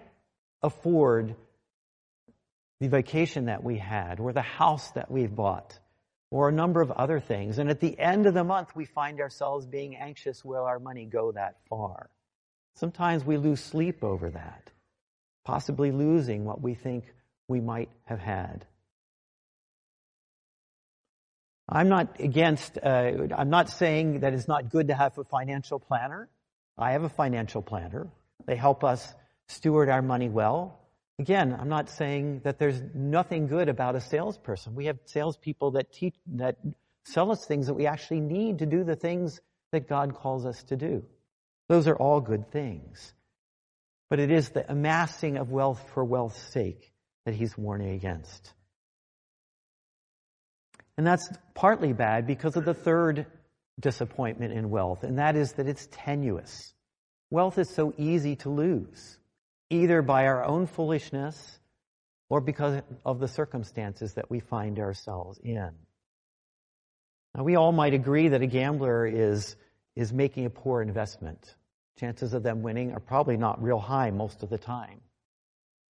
afford 0.61 1.35
the 2.85 2.89
vacation 2.89 3.45
that 3.45 3.63
we 3.63 3.77
had 3.79 4.19
or 4.19 4.31
the 4.31 4.41
house 4.41 4.91
that 4.91 5.09
we've 5.09 5.35
bought 5.35 5.79
or 6.29 6.49
a 6.49 6.51
number 6.51 6.81
of 6.81 6.91
other 6.91 7.19
things. 7.19 7.57
And 7.57 7.69
at 7.69 7.79
the 7.79 7.97
end 7.97 8.27
of 8.27 8.33
the 8.33 8.43
month, 8.43 8.75
we 8.75 8.85
find 8.85 9.19
ourselves 9.19 9.65
being 9.65 9.95
anxious 9.95 10.45
will 10.45 10.63
our 10.63 10.79
money 10.79 11.05
go 11.05 11.31
that 11.31 11.57
far? 11.67 12.09
Sometimes 12.75 13.23
we 13.23 13.37
lose 13.37 13.59
sleep 13.59 14.03
over 14.03 14.29
that, 14.29 14.69
possibly 15.45 15.91
losing 15.91 16.45
what 16.45 16.61
we 16.61 16.75
think 16.75 17.05
we 17.47 17.59
might 17.59 17.89
have 18.03 18.19
had. 18.19 18.65
I'm 21.67 21.89
not 21.89 22.19
against, 22.19 22.77
uh, 22.77 23.11
I'm 23.35 23.49
not 23.49 23.69
saying 23.69 24.19
that 24.19 24.33
it's 24.33 24.47
not 24.47 24.69
good 24.69 24.89
to 24.89 24.93
have 24.93 25.17
a 25.17 25.23
financial 25.23 25.79
planner. 25.79 26.29
I 26.77 26.91
have 26.91 27.03
a 27.03 27.09
financial 27.09 27.63
planner. 27.63 28.07
They 28.45 28.55
help 28.55 28.83
us 28.83 29.11
steward 29.47 29.89
our 29.89 30.03
money 30.03 30.29
well. 30.29 30.84
Again, 31.17 31.55
I'm 31.57 31.69
not 31.69 31.89
saying 31.89 32.41
that 32.43 32.59
there's 32.59 32.81
nothing 32.93 33.47
good 33.47 33.69
about 33.69 33.95
a 33.95 34.01
salesperson. 34.01 34.75
We 34.75 34.87
have 34.87 34.99
salespeople 35.05 35.71
that 35.71 35.93
teach, 35.93 36.15
that 36.33 36.57
sell 37.05 37.31
us 37.31 37.45
things 37.45 37.67
that 37.67 37.73
we 37.73 37.87
actually 37.87 38.19
need 38.19 38.59
to 38.59 38.65
do 38.65 38.83
the 38.83 38.95
things 38.95 39.39
that 39.71 39.87
God 39.87 40.15
calls 40.15 40.45
us 40.45 40.61
to 40.63 40.75
do. 40.75 41.05
Those 41.69 41.87
are 41.87 41.95
all 41.95 42.19
good 42.19 42.51
things. 42.51 43.13
But 44.09 44.19
it 44.19 44.29
is 44.29 44.49
the 44.49 44.69
amassing 44.69 45.37
of 45.37 45.51
wealth 45.51 45.89
for 45.93 46.03
wealth's 46.03 46.41
sake 46.51 46.91
that 47.25 47.33
he's 47.33 47.57
warning 47.57 47.93
against. 47.93 48.53
And 50.97 51.07
that's 51.07 51.29
partly 51.53 51.93
bad 51.93 52.27
because 52.27 52.55
of 52.55 52.65
the 52.65 52.73
third 52.73 53.25
disappointment 53.79 54.53
in 54.53 54.69
wealth, 54.69 55.03
and 55.03 55.17
that 55.17 55.35
is 55.35 55.53
that 55.53 55.67
it's 55.67 55.87
tenuous. 55.91 56.73
Wealth 57.29 57.57
is 57.57 57.69
so 57.69 57.93
easy 57.97 58.35
to 58.37 58.49
lose 58.49 59.17
either 59.69 60.01
by 60.01 60.27
our 60.27 60.43
own 60.43 60.67
foolishness 60.67 61.59
or 62.29 62.41
because 62.41 62.81
of 63.05 63.19
the 63.19 63.27
circumstances 63.27 64.13
that 64.13 64.29
we 64.29 64.39
find 64.39 64.79
ourselves 64.79 65.39
in. 65.43 65.71
Now, 67.35 67.43
we 67.43 67.55
all 67.55 67.71
might 67.71 67.93
agree 67.93 68.29
that 68.29 68.41
a 68.41 68.47
gambler 68.47 69.05
is, 69.05 69.55
is 69.95 70.13
making 70.13 70.45
a 70.45 70.49
poor 70.49 70.81
investment. 70.81 71.55
Chances 71.99 72.33
of 72.33 72.43
them 72.43 72.61
winning 72.61 72.93
are 72.93 72.99
probably 72.99 73.37
not 73.37 73.61
real 73.61 73.79
high 73.79 74.11
most 74.11 74.43
of 74.43 74.49
the 74.49 74.57
time. 74.57 75.01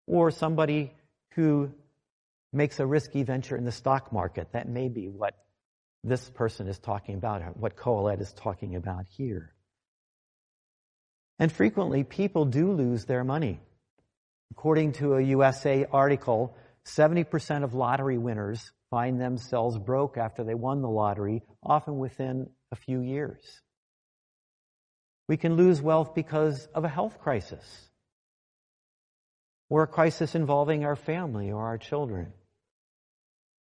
Or 0.06 0.30
somebody 0.30 0.92
who 1.34 1.70
makes 2.52 2.78
a 2.80 2.86
risky 2.86 3.22
venture 3.22 3.56
in 3.56 3.64
the 3.64 3.72
stock 3.72 4.12
market. 4.12 4.52
That 4.52 4.68
may 4.68 4.88
be 4.88 5.08
what 5.08 5.34
this 6.02 6.28
person 6.30 6.68
is 6.68 6.78
talking 6.78 7.16
about, 7.16 7.56
what 7.56 7.76
Kohelet 7.76 8.20
is 8.20 8.32
talking 8.32 8.76
about 8.76 9.06
here. 9.08 9.53
And 11.38 11.50
frequently, 11.50 12.04
people 12.04 12.44
do 12.44 12.72
lose 12.72 13.04
their 13.04 13.24
money. 13.24 13.60
According 14.52 14.92
to 14.94 15.14
a 15.14 15.22
USA 15.22 15.86
article, 15.90 16.56
70% 16.86 17.64
of 17.64 17.74
lottery 17.74 18.18
winners 18.18 18.72
find 18.90 19.20
themselves 19.20 19.78
broke 19.78 20.16
after 20.16 20.44
they 20.44 20.54
won 20.54 20.80
the 20.80 20.88
lottery, 20.88 21.42
often 21.62 21.98
within 21.98 22.50
a 22.70 22.76
few 22.76 23.00
years. 23.00 23.62
We 25.28 25.36
can 25.36 25.56
lose 25.56 25.80
wealth 25.80 26.14
because 26.14 26.68
of 26.74 26.84
a 26.84 26.88
health 26.88 27.18
crisis 27.18 27.64
or 29.70 29.82
a 29.82 29.86
crisis 29.88 30.34
involving 30.34 30.84
our 30.84 30.96
family 30.96 31.50
or 31.50 31.64
our 31.64 31.78
children. 31.78 32.32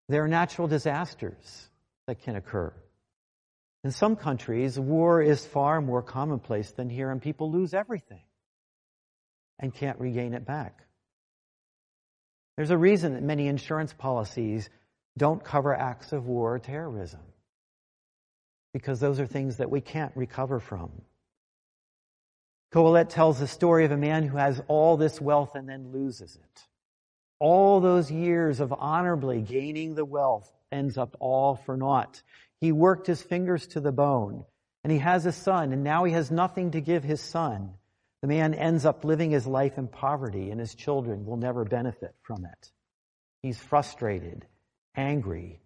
There 0.09 0.23
are 0.23 0.27
natural 0.27 0.67
disasters 0.67 1.69
that 2.07 2.21
can 2.21 2.35
occur. 2.35 2.73
In 3.83 3.91
some 3.91 4.15
countries, 4.15 4.79
war 4.79 5.21
is 5.21 5.45
far 5.45 5.81
more 5.81 6.01
commonplace 6.01 6.71
than 6.71 6.89
here, 6.89 7.11
and 7.11 7.21
people 7.21 7.51
lose 7.51 7.73
everything 7.73 8.21
and 9.59 9.73
can't 9.73 9.99
regain 9.99 10.33
it 10.33 10.45
back. 10.45 10.85
There's 12.55 12.69
a 12.69 12.77
reason 12.77 13.13
that 13.13 13.23
many 13.23 13.47
insurance 13.47 13.93
policies 13.93 14.69
don't 15.17 15.43
cover 15.43 15.75
acts 15.75 16.13
of 16.13 16.27
war 16.27 16.55
or 16.55 16.59
terrorism, 16.59 17.19
because 18.73 18.99
those 18.99 19.19
are 19.19 19.27
things 19.27 19.57
that 19.57 19.69
we 19.69 19.81
can't 19.81 20.15
recover 20.15 20.59
from. 20.59 20.91
Kohelet 22.73 23.09
tells 23.09 23.39
the 23.39 23.47
story 23.47 23.85
of 23.85 23.91
a 23.91 23.97
man 23.97 24.23
who 24.23 24.37
has 24.37 24.61
all 24.67 24.97
this 24.97 25.19
wealth 25.19 25.55
and 25.55 25.67
then 25.67 25.91
loses 25.91 26.35
it. 26.35 26.61
All 27.39 27.81
those 27.81 28.09
years 28.09 28.59
of 28.59 28.73
honorably 28.73 29.41
gaining 29.41 29.93
the 29.93 30.05
wealth 30.05 30.49
ends 30.71 30.97
up 30.97 31.15
all 31.19 31.55
for 31.55 31.77
naught. 31.77 32.23
He 32.63 32.71
worked 32.71 33.07
his 33.07 33.21
fingers 33.21 33.67
to 33.67 33.81
the 33.81 33.91
bone, 33.91 34.45
and 34.85 34.91
he 34.93 34.99
has 34.99 35.25
a 35.25 35.33
son, 35.33 35.73
and 35.73 35.83
now 35.83 36.05
he 36.05 36.13
has 36.13 36.31
nothing 36.31 36.71
to 36.71 36.79
give 36.79 37.03
his 37.03 37.19
son. 37.19 37.73
The 38.21 38.29
man 38.29 38.53
ends 38.53 38.85
up 38.85 39.03
living 39.03 39.31
his 39.31 39.45
life 39.45 39.77
in 39.77 39.89
poverty, 39.89 40.49
and 40.49 40.61
his 40.61 40.73
children 40.73 41.25
will 41.25 41.35
never 41.35 41.65
benefit 41.65 42.15
from 42.21 42.45
it. 42.45 42.71
He's 43.41 43.59
frustrated, 43.59 44.45
angry, 44.95 45.59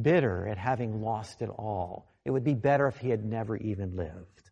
bitter 0.00 0.46
at 0.46 0.56
having 0.56 1.02
lost 1.02 1.42
it 1.42 1.48
all. 1.48 2.14
It 2.24 2.30
would 2.30 2.44
be 2.44 2.54
better 2.54 2.86
if 2.86 2.98
he 2.98 3.10
had 3.10 3.24
never 3.24 3.56
even 3.56 3.96
lived. 3.96 4.50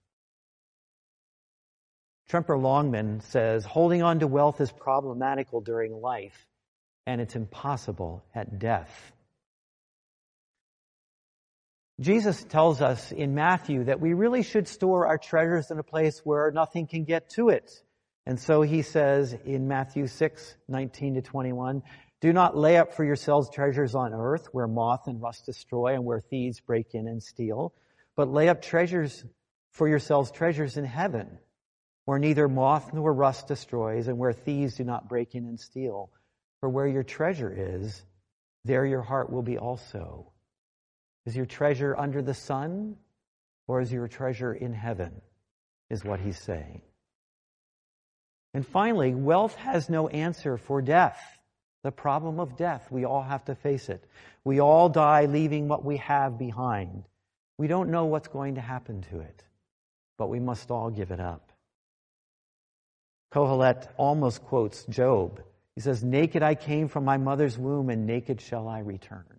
Tremper 2.28 2.58
Longman 2.60 3.20
says, 3.20 3.64
holding 3.64 4.02
on 4.02 4.18
to 4.18 4.26
wealth 4.26 4.60
is 4.60 4.72
problematical 4.72 5.60
during 5.60 5.92
life, 5.92 6.44
and 7.06 7.20
it's 7.20 7.36
impossible 7.36 8.24
at 8.34 8.58
death. 8.58 9.12
Jesus 12.00 12.44
tells 12.44 12.80
us 12.80 13.10
in 13.10 13.34
Matthew 13.34 13.84
that 13.84 14.00
we 14.00 14.14
really 14.14 14.42
should 14.42 14.68
store 14.68 15.06
our 15.06 15.18
treasures 15.18 15.70
in 15.70 15.78
a 15.78 15.82
place 15.82 16.20
where 16.24 16.50
nothing 16.52 16.86
can 16.86 17.04
get 17.04 17.30
to 17.30 17.48
it. 17.48 17.82
And 18.24 18.38
so 18.38 18.62
he 18.62 18.82
says 18.82 19.36
in 19.44 19.68
Matthew 19.68 20.06
6, 20.06 20.56
19 20.68 21.14
to 21.14 21.22
21, 21.22 21.82
do 22.20 22.32
not 22.32 22.56
lay 22.56 22.76
up 22.76 22.94
for 22.94 23.04
yourselves 23.04 23.50
treasures 23.50 23.94
on 23.94 24.12
earth 24.12 24.48
where 24.52 24.66
moth 24.66 25.06
and 25.06 25.20
rust 25.20 25.46
destroy 25.46 25.94
and 25.94 26.04
where 26.04 26.20
thieves 26.20 26.60
break 26.60 26.94
in 26.94 27.08
and 27.08 27.22
steal, 27.22 27.72
but 28.16 28.28
lay 28.28 28.48
up 28.48 28.62
treasures 28.62 29.24
for 29.72 29.88
yourselves 29.88 30.30
treasures 30.30 30.76
in 30.76 30.84
heaven 30.84 31.38
where 32.08 32.18
neither 32.18 32.48
moth 32.48 32.94
nor 32.94 33.12
rust 33.12 33.48
destroys, 33.48 34.08
and 34.08 34.16
where 34.16 34.32
thieves 34.32 34.76
do 34.76 34.82
not 34.82 35.10
break 35.10 35.34
in 35.34 35.44
and 35.44 35.60
steal. 35.60 36.10
For 36.58 36.70
where 36.70 36.86
your 36.86 37.02
treasure 37.02 37.54
is, 37.54 38.02
there 38.64 38.86
your 38.86 39.02
heart 39.02 39.30
will 39.30 39.42
be 39.42 39.58
also. 39.58 40.32
Is 41.28 41.36
your 41.36 41.44
treasure 41.44 41.94
under 41.94 42.22
the 42.22 42.32
sun, 42.32 42.96
or 43.66 43.82
is 43.82 43.92
your 43.92 44.08
treasure 44.08 44.54
in 44.54 44.72
heaven? 44.72 45.20
Is 45.90 46.02
what 46.02 46.20
he's 46.20 46.38
saying. 46.38 46.80
And 48.54 48.66
finally, 48.66 49.14
wealth 49.14 49.54
has 49.56 49.90
no 49.90 50.08
answer 50.08 50.56
for 50.56 50.80
death. 50.80 51.20
The 51.82 51.92
problem 51.92 52.40
of 52.40 52.56
death, 52.56 52.90
we 52.90 53.04
all 53.04 53.22
have 53.22 53.44
to 53.44 53.54
face 53.54 53.90
it. 53.90 54.02
We 54.42 54.62
all 54.62 54.88
die 54.88 55.26
leaving 55.26 55.68
what 55.68 55.84
we 55.84 55.98
have 55.98 56.38
behind. 56.38 57.04
We 57.58 57.66
don't 57.66 57.90
know 57.90 58.06
what's 58.06 58.28
going 58.28 58.54
to 58.54 58.62
happen 58.62 59.02
to 59.10 59.20
it, 59.20 59.44
but 60.16 60.28
we 60.30 60.40
must 60.40 60.70
all 60.70 60.88
give 60.88 61.10
it 61.10 61.20
up. 61.20 61.52
Kohelet 63.34 63.86
almost 63.98 64.42
quotes 64.44 64.86
Job. 64.86 65.42
He 65.74 65.82
says, 65.82 66.02
Naked 66.02 66.42
I 66.42 66.54
came 66.54 66.88
from 66.88 67.04
my 67.04 67.18
mother's 67.18 67.58
womb, 67.58 67.90
and 67.90 68.06
naked 68.06 68.40
shall 68.40 68.66
I 68.66 68.78
return. 68.78 69.37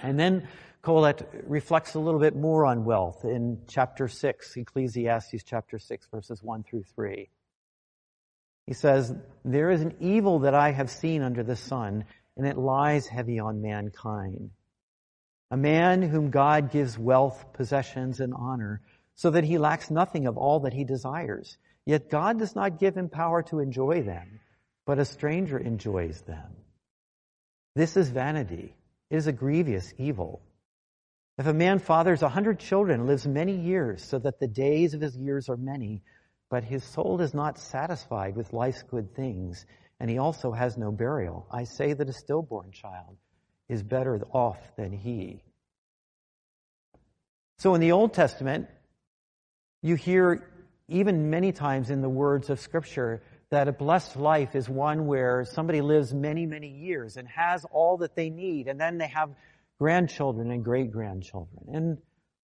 And 0.00 0.18
then 0.18 0.48
Kohelet 0.82 1.24
reflects 1.46 1.94
a 1.94 2.00
little 2.00 2.20
bit 2.20 2.34
more 2.34 2.66
on 2.66 2.84
wealth 2.84 3.24
in 3.24 3.62
chapter 3.68 4.08
6, 4.08 4.56
Ecclesiastes 4.56 5.44
chapter 5.44 5.78
6, 5.78 6.08
verses 6.10 6.42
1 6.42 6.64
through 6.64 6.84
3. 6.94 7.28
He 8.66 8.74
says, 8.74 9.14
There 9.44 9.70
is 9.70 9.80
an 9.80 9.94
evil 10.00 10.40
that 10.40 10.54
I 10.54 10.72
have 10.72 10.90
seen 10.90 11.22
under 11.22 11.42
the 11.42 11.56
sun, 11.56 12.04
and 12.36 12.46
it 12.46 12.56
lies 12.58 13.06
heavy 13.06 13.38
on 13.38 13.62
mankind. 13.62 14.50
A 15.50 15.56
man 15.56 16.02
whom 16.02 16.30
God 16.30 16.70
gives 16.70 16.98
wealth, 16.98 17.52
possessions, 17.52 18.20
and 18.20 18.32
honor, 18.34 18.80
so 19.14 19.30
that 19.30 19.44
he 19.44 19.58
lacks 19.58 19.90
nothing 19.90 20.26
of 20.26 20.38
all 20.38 20.60
that 20.60 20.72
he 20.72 20.84
desires. 20.84 21.58
Yet 21.84 22.10
God 22.10 22.38
does 22.38 22.56
not 22.56 22.80
give 22.80 22.96
him 22.96 23.08
power 23.08 23.42
to 23.44 23.58
enjoy 23.58 24.02
them, 24.02 24.40
but 24.86 24.98
a 24.98 25.04
stranger 25.04 25.58
enjoys 25.58 26.22
them. 26.22 26.56
This 27.74 27.96
is 27.96 28.08
vanity. 28.08 28.74
It 29.12 29.16
is 29.16 29.26
a 29.26 29.32
grievous 29.32 29.92
evil. 29.98 30.40
If 31.36 31.46
a 31.46 31.52
man 31.52 31.80
fathers 31.80 32.22
a 32.22 32.30
hundred 32.30 32.58
children, 32.58 33.06
lives 33.06 33.26
many 33.26 33.54
years, 33.54 34.02
so 34.02 34.18
that 34.20 34.40
the 34.40 34.48
days 34.48 34.94
of 34.94 35.02
his 35.02 35.14
years 35.18 35.50
are 35.50 35.58
many, 35.58 36.00
but 36.48 36.64
his 36.64 36.82
soul 36.82 37.20
is 37.20 37.34
not 37.34 37.58
satisfied 37.58 38.36
with 38.36 38.54
life's 38.54 38.82
good 38.82 39.14
things, 39.14 39.66
and 40.00 40.08
he 40.08 40.16
also 40.16 40.50
has 40.50 40.78
no 40.78 40.90
burial, 40.90 41.46
I 41.50 41.64
say 41.64 41.92
that 41.92 42.08
a 42.08 42.12
stillborn 42.14 42.72
child 42.72 43.18
is 43.68 43.82
better 43.82 44.18
off 44.32 44.58
than 44.78 44.92
he. 44.92 45.44
So 47.58 47.74
in 47.74 47.82
the 47.82 47.92
Old 47.92 48.14
Testament, 48.14 48.66
you 49.82 49.94
hear 49.94 50.48
even 50.88 51.28
many 51.28 51.52
times 51.52 51.90
in 51.90 52.00
the 52.00 52.08
words 52.08 52.48
of 52.48 52.60
Scripture, 52.60 53.22
that 53.52 53.68
a 53.68 53.72
blessed 53.72 54.16
life 54.16 54.54
is 54.54 54.66
one 54.66 55.06
where 55.06 55.44
somebody 55.44 55.82
lives 55.82 56.14
many, 56.14 56.46
many 56.46 56.68
years 56.68 57.18
and 57.18 57.28
has 57.28 57.66
all 57.70 57.98
that 57.98 58.16
they 58.16 58.30
need, 58.30 58.66
and 58.66 58.80
then 58.80 58.96
they 58.96 59.08
have 59.08 59.28
grandchildren 59.78 60.50
and 60.50 60.64
great 60.64 60.90
grandchildren. 60.90 61.66
And 61.70 61.98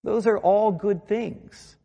those 0.04 0.26
are 0.26 0.36
all 0.36 0.70
good 0.70 1.08
things. 1.08 1.78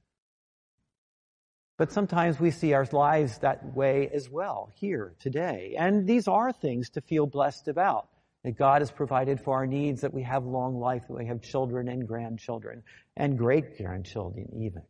But 1.78 1.94
sometimes 1.94 2.38
we 2.38 2.52
see 2.52 2.74
our 2.74 2.86
lives 2.92 3.38
that 3.38 3.74
way 3.74 4.10
as 4.14 4.30
well, 4.30 4.74
here, 4.76 5.14
today. 5.20 5.76
And 5.80 6.06
these 6.06 6.28
are 6.28 6.52
things 6.52 6.90
to 6.92 7.02
feel 7.02 7.26
blessed 7.26 7.70
about. 7.70 8.10
That 8.44 8.58
God 8.58 8.82
has 8.82 8.92
provided 8.92 9.40
for 9.40 9.56
our 9.56 9.66
needs, 9.66 10.02
that 10.02 10.14
we 10.14 10.24
have 10.24 10.44
long 10.44 10.82
life, 10.82 11.04
that 11.08 11.18
we 11.18 11.28
have 11.28 11.42
children 11.42 11.88
and 11.88 12.06
grandchildren, 12.06 12.84
and 13.16 13.38
great 13.38 13.78
grandchildren 13.78 14.50
even. 14.58 14.82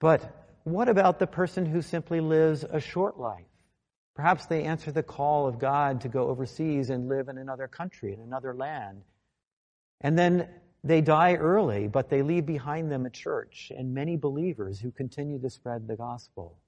But 0.00 0.41
what 0.64 0.88
about 0.88 1.18
the 1.18 1.26
person 1.26 1.66
who 1.66 1.82
simply 1.82 2.20
lives 2.20 2.64
a 2.64 2.80
short 2.80 3.18
life? 3.18 3.46
Perhaps 4.14 4.46
they 4.46 4.64
answer 4.64 4.92
the 4.92 5.02
call 5.02 5.46
of 5.46 5.58
God 5.58 6.02
to 6.02 6.08
go 6.08 6.28
overseas 6.28 6.90
and 6.90 7.08
live 7.08 7.28
in 7.28 7.38
another 7.38 7.66
country, 7.66 8.12
in 8.12 8.20
another 8.20 8.54
land. 8.54 9.02
And 10.00 10.18
then 10.18 10.48
they 10.84 11.00
die 11.00 11.34
early, 11.34 11.88
but 11.88 12.10
they 12.10 12.22
leave 12.22 12.44
behind 12.44 12.90
them 12.90 13.06
a 13.06 13.10
church 13.10 13.72
and 13.76 13.94
many 13.94 14.16
believers 14.16 14.80
who 14.80 14.90
continue 14.90 15.40
to 15.40 15.48
spread 15.48 15.86
the 15.86 15.96
gospel. 15.96 16.58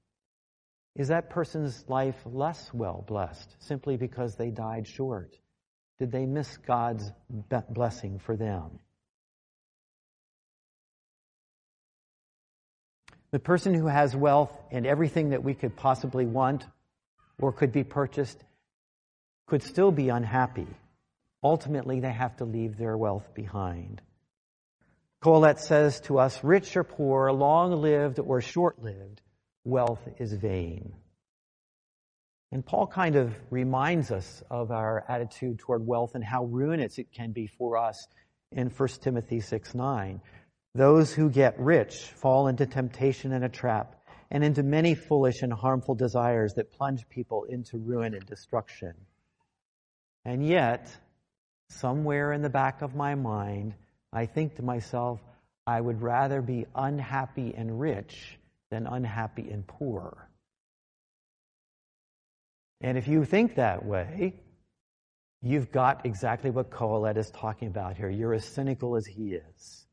Is 0.96 1.08
that 1.08 1.30
person's 1.30 1.84
life 1.88 2.16
less 2.24 2.72
well 2.72 3.04
blessed 3.06 3.56
simply 3.58 3.96
because 3.96 4.36
they 4.36 4.50
died 4.50 4.86
short? 4.86 5.36
Did 5.98 6.12
they 6.12 6.26
miss 6.26 6.56
God's 6.58 7.12
blessing 7.70 8.20
for 8.20 8.36
them? 8.36 8.78
The 13.34 13.40
person 13.40 13.74
who 13.74 13.88
has 13.88 14.14
wealth 14.14 14.56
and 14.70 14.86
everything 14.86 15.30
that 15.30 15.42
we 15.42 15.54
could 15.54 15.74
possibly 15.74 16.24
want 16.24 16.64
or 17.40 17.50
could 17.52 17.72
be 17.72 17.82
purchased 17.82 18.40
could 19.48 19.64
still 19.64 19.90
be 19.90 20.08
unhappy. 20.08 20.68
Ultimately, 21.42 21.98
they 21.98 22.12
have 22.12 22.36
to 22.36 22.44
leave 22.44 22.76
their 22.76 22.96
wealth 22.96 23.34
behind. 23.34 24.00
Kohelet 25.20 25.58
says 25.58 25.98
to 26.02 26.20
us, 26.20 26.44
rich 26.44 26.76
or 26.76 26.84
poor, 26.84 27.32
long 27.32 27.72
lived 27.72 28.20
or 28.20 28.40
short 28.40 28.80
lived, 28.80 29.20
wealth 29.64 30.06
is 30.20 30.32
vain. 30.32 30.94
And 32.52 32.64
Paul 32.64 32.86
kind 32.86 33.16
of 33.16 33.34
reminds 33.50 34.12
us 34.12 34.44
of 34.48 34.70
our 34.70 35.04
attitude 35.08 35.58
toward 35.58 35.84
wealth 35.84 36.14
and 36.14 36.22
how 36.22 36.44
ruinous 36.44 36.98
it 36.98 37.10
can 37.10 37.32
be 37.32 37.48
for 37.48 37.78
us 37.78 38.06
in 38.52 38.70
1 38.70 38.88
Timothy 39.02 39.40
6 39.40 39.74
9. 39.74 40.20
Those 40.74 41.12
who 41.12 41.30
get 41.30 41.58
rich 41.58 41.94
fall 42.02 42.48
into 42.48 42.66
temptation 42.66 43.32
and 43.32 43.44
a 43.44 43.48
trap 43.48 43.94
and 44.30 44.42
into 44.42 44.64
many 44.64 44.96
foolish 44.96 45.42
and 45.42 45.52
harmful 45.52 45.94
desires 45.94 46.54
that 46.54 46.72
plunge 46.72 47.08
people 47.08 47.44
into 47.44 47.78
ruin 47.78 48.14
and 48.14 48.26
destruction. 48.26 48.94
And 50.24 50.44
yet, 50.44 50.90
somewhere 51.68 52.32
in 52.32 52.42
the 52.42 52.50
back 52.50 52.82
of 52.82 52.96
my 52.96 53.14
mind, 53.14 53.74
I 54.12 54.26
think 54.26 54.56
to 54.56 54.62
myself, 54.62 55.20
I 55.66 55.80
would 55.80 56.02
rather 56.02 56.42
be 56.42 56.66
unhappy 56.74 57.54
and 57.56 57.78
rich 57.78 58.38
than 58.70 58.88
unhappy 58.88 59.48
and 59.50 59.64
poor. 59.64 60.28
And 62.80 62.98
if 62.98 63.06
you 63.06 63.24
think 63.24 63.54
that 63.54 63.84
way, 63.84 64.34
you've 65.40 65.70
got 65.70 66.04
exactly 66.04 66.50
what 66.50 66.70
Kohelet 66.70 67.16
is 67.16 67.30
talking 67.30 67.68
about 67.68 67.96
here. 67.96 68.10
You're 68.10 68.34
as 68.34 68.44
cynical 68.44 68.96
as 68.96 69.06
he 69.06 69.34
is. 69.34 69.86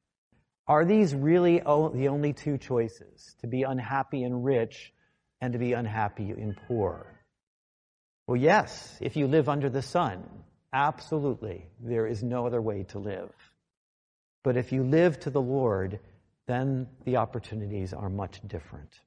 Are 0.71 0.85
these 0.85 1.13
really 1.13 1.59
the 1.59 2.07
only 2.09 2.31
two 2.31 2.57
choices? 2.57 3.35
To 3.41 3.47
be 3.47 3.63
unhappy 3.63 4.23
and 4.23 4.45
rich 4.45 4.93
and 5.41 5.51
to 5.51 5.59
be 5.59 5.73
unhappy 5.73 6.31
and 6.31 6.55
poor? 6.65 7.05
Well, 8.25 8.37
yes, 8.37 8.97
if 9.01 9.17
you 9.17 9.27
live 9.27 9.49
under 9.49 9.69
the 9.69 9.81
sun, 9.81 10.23
absolutely, 10.71 11.67
there 11.81 12.07
is 12.07 12.23
no 12.23 12.47
other 12.47 12.61
way 12.61 12.83
to 12.91 12.99
live. 12.99 13.33
But 14.43 14.55
if 14.55 14.71
you 14.71 14.83
live 14.83 15.19
to 15.19 15.29
the 15.29 15.41
Lord, 15.41 15.99
then 16.47 16.87
the 17.03 17.17
opportunities 17.17 17.91
are 17.91 18.09
much 18.09 18.39
different. 18.47 18.97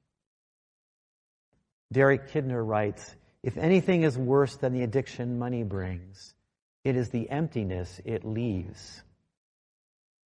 Derek 1.91 2.29
Kidner 2.29 2.63
writes, 2.63 3.15
if 3.41 3.57
anything 3.57 4.03
is 4.03 4.15
worse 4.15 4.55
than 4.57 4.73
the 4.73 4.83
addiction 4.83 5.39
money 5.39 5.63
brings, 5.63 6.35
it 6.83 6.95
is 6.95 7.09
the 7.09 7.27
emptiness 7.27 7.99
it 8.05 8.23
leaves. 8.23 9.01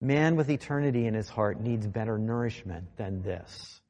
Man 0.00 0.36
with 0.36 0.48
eternity 0.48 1.06
in 1.06 1.14
his 1.14 1.28
heart 1.28 1.60
needs 1.60 1.86
better 1.86 2.18
nourishment 2.18 2.96
than 2.96 3.22
this. 3.22 3.80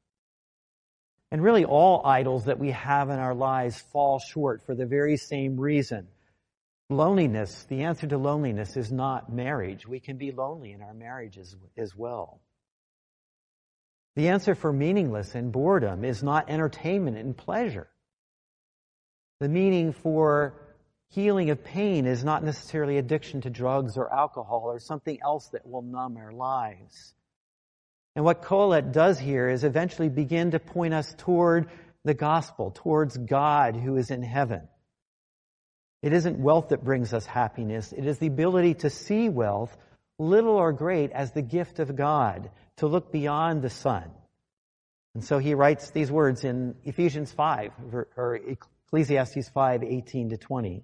And 1.31 1.41
really, 1.41 1.63
all 1.63 2.05
idols 2.05 2.45
that 2.45 2.59
we 2.59 2.71
have 2.71 3.09
in 3.09 3.17
our 3.17 3.33
lives 3.33 3.79
fall 3.93 4.19
short 4.19 4.61
for 4.65 4.75
the 4.75 4.85
very 4.85 5.15
same 5.15 5.57
reason. 5.57 6.07
Loneliness, 6.89 7.63
the 7.69 7.83
answer 7.83 8.05
to 8.07 8.17
loneliness 8.17 8.75
is 8.75 8.91
not 8.91 9.31
marriage. 9.31 9.87
We 9.87 10.01
can 10.01 10.17
be 10.17 10.31
lonely 10.31 10.73
in 10.73 10.81
our 10.81 10.93
marriages 10.93 11.55
as 11.77 11.95
well. 11.95 12.41
The 14.17 14.27
answer 14.27 14.55
for 14.55 14.73
meaningless 14.73 15.35
and 15.35 15.53
boredom 15.53 16.03
is 16.03 16.21
not 16.21 16.49
entertainment 16.49 17.15
and 17.15 17.35
pleasure. 17.35 17.87
The 19.39 19.47
meaning 19.47 19.93
for 19.93 20.60
healing 21.11 21.49
of 21.49 21.63
pain 21.63 22.05
is 22.05 22.23
not 22.23 22.43
necessarily 22.43 22.97
addiction 22.97 23.41
to 23.41 23.49
drugs 23.49 23.97
or 23.97 24.11
alcohol 24.11 24.63
or 24.65 24.79
something 24.79 25.19
else 25.21 25.47
that 25.49 25.67
will 25.67 25.81
numb 25.81 26.17
our 26.17 26.31
lives. 26.31 27.13
And 28.15 28.25
what 28.25 28.43
Kohelet 28.43 28.91
does 28.91 29.19
here 29.19 29.49
is 29.49 29.63
eventually 29.63 30.09
begin 30.09 30.51
to 30.51 30.59
point 30.59 30.93
us 30.93 31.13
toward 31.17 31.69
the 32.03 32.13
gospel, 32.13 32.71
towards 32.71 33.17
God 33.17 33.75
who 33.75 33.97
is 33.97 34.09
in 34.09 34.23
heaven. 34.23 34.61
It 36.01 36.13
isn't 36.13 36.39
wealth 36.39 36.69
that 36.69 36.83
brings 36.83 37.13
us 37.13 37.25
happiness. 37.25 37.93
It 37.93 38.05
is 38.05 38.17
the 38.17 38.27
ability 38.27 38.75
to 38.75 38.89
see 38.89 39.29
wealth, 39.29 39.75
little 40.17 40.55
or 40.55 40.73
great, 40.73 41.11
as 41.11 41.31
the 41.31 41.41
gift 41.41 41.79
of 41.79 41.95
God, 41.95 42.49
to 42.77 42.87
look 42.87 43.11
beyond 43.11 43.61
the 43.61 43.69
sun. 43.69 44.09
And 45.13 45.23
so 45.23 45.39
he 45.39 45.55
writes 45.55 45.91
these 45.91 46.09
words 46.09 46.45
in 46.45 46.75
Ephesians 46.85 47.31
5, 47.33 47.71
or 48.15 48.39
Ecclesiastes 48.87 49.49
5, 49.49 49.83
18 49.83 50.29
to 50.29 50.37
20. 50.37 50.83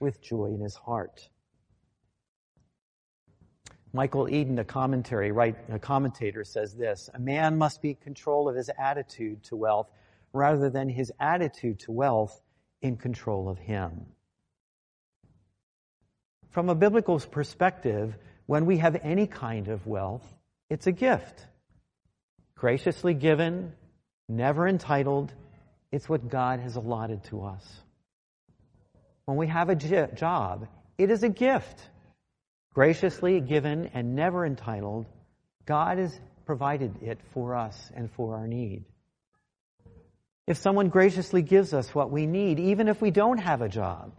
with 0.00 0.20
joy 0.20 0.46
in 0.46 0.60
his 0.60 0.74
heart. 0.74 1.28
Michael 3.92 4.28
Eaton, 4.28 4.58
a 4.58 4.64
commentary, 4.64 5.32
right, 5.32 5.56
a 5.68 5.78
commentator 5.78 6.44
says 6.44 6.74
this, 6.74 7.10
a 7.12 7.18
man 7.18 7.58
must 7.58 7.82
be 7.82 7.90
in 7.90 7.96
control 7.96 8.48
of 8.48 8.54
his 8.54 8.70
attitude 8.78 9.42
to 9.44 9.56
wealth 9.56 9.88
rather 10.32 10.70
than 10.70 10.88
his 10.88 11.12
attitude 11.18 11.80
to 11.80 11.92
wealth 11.92 12.40
in 12.82 12.96
control 12.96 13.48
of 13.48 13.58
him. 13.58 14.06
From 16.50 16.68
a 16.68 16.74
biblical 16.74 17.18
perspective, 17.18 18.16
when 18.46 18.66
we 18.66 18.78
have 18.78 18.96
any 19.02 19.26
kind 19.26 19.68
of 19.68 19.86
wealth, 19.86 20.26
it's 20.68 20.86
a 20.86 20.92
gift. 20.92 21.46
Graciously 22.54 23.14
given, 23.14 23.72
never 24.28 24.68
entitled. 24.68 25.32
It's 25.90 26.08
what 26.08 26.28
God 26.28 26.60
has 26.60 26.76
allotted 26.76 27.24
to 27.24 27.42
us. 27.42 27.64
When 29.30 29.38
we 29.38 29.46
have 29.46 29.68
a 29.68 29.76
job, 29.76 30.66
it 30.98 31.08
is 31.08 31.22
a 31.22 31.28
gift. 31.28 31.88
Graciously 32.74 33.40
given 33.40 33.88
and 33.94 34.16
never 34.16 34.44
entitled, 34.44 35.06
God 35.66 35.98
has 35.98 36.18
provided 36.46 37.00
it 37.00 37.20
for 37.32 37.54
us 37.54 37.92
and 37.94 38.10
for 38.10 38.34
our 38.34 38.48
need. 38.48 38.86
If 40.48 40.56
someone 40.56 40.88
graciously 40.88 41.42
gives 41.42 41.72
us 41.72 41.94
what 41.94 42.10
we 42.10 42.26
need, 42.26 42.58
even 42.58 42.88
if 42.88 43.00
we 43.00 43.12
don't 43.12 43.38
have 43.38 43.62
a 43.62 43.68
job, 43.68 44.18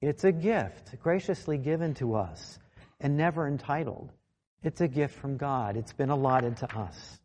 it's 0.00 0.24
a 0.24 0.32
gift 0.32 0.98
graciously 1.02 1.58
given 1.58 1.92
to 1.96 2.14
us 2.14 2.58
and 3.00 3.18
never 3.18 3.46
entitled. 3.46 4.10
It's 4.62 4.80
a 4.80 4.88
gift 4.88 5.18
from 5.18 5.36
God. 5.36 5.76
It's 5.76 5.92
been 5.92 6.08
allotted 6.08 6.56
to 6.58 6.78
us. 6.78 7.20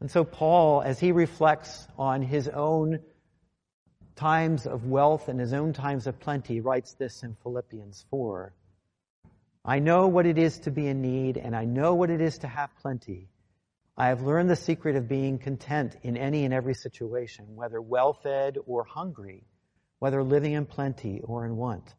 And 0.00 0.10
so, 0.10 0.22
Paul, 0.22 0.82
as 0.82 1.00
he 1.00 1.12
reflects 1.12 1.88
on 1.96 2.20
his 2.20 2.46
own 2.46 2.98
times 4.16 4.66
of 4.66 4.86
wealth 4.86 5.28
and 5.28 5.38
his 5.38 5.52
own 5.52 5.72
times 5.72 6.06
of 6.06 6.18
plenty, 6.18 6.60
writes 6.60 6.94
this 6.94 7.22
in 7.22 7.36
Philippians 7.42 8.06
4. 8.10 8.52
I 9.64 9.78
know 9.78 10.08
what 10.08 10.26
it 10.26 10.38
is 10.38 10.58
to 10.60 10.70
be 10.70 10.86
in 10.86 11.02
need, 11.02 11.36
and 11.36 11.54
I 11.54 11.64
know 11.64 11.94
what 11.94 12.10
it 12.10 12.20
is 12.20 12.38
to 12.38 12.48
have 12.48 12.70
plenty. 12.80 13.28
I 13.96 14.08
have 14.08 14.22
learned 14.22 14.50
the 14.50 14.56
secret 14.56 14.96
of 14.96 15.08
being 15.08 15.38
content 15.38 15.96
in 16.02 16.16
any 16.16 16.44
and 16.44 16.54
every 16.54 16.74
situation, 16.74 17.56
whether 17.56 17.80
well 17.80 18.12
fed 18.12 18.58
or 18.66 18.84
hungry, 18.84 19.44
whether 19.98 20.22
living 20.22 20.52
in 20.52 20.66
plenty 20.66 21.20
or 21.22 21.46
in 21.46 21.56
want. 21.56 21.94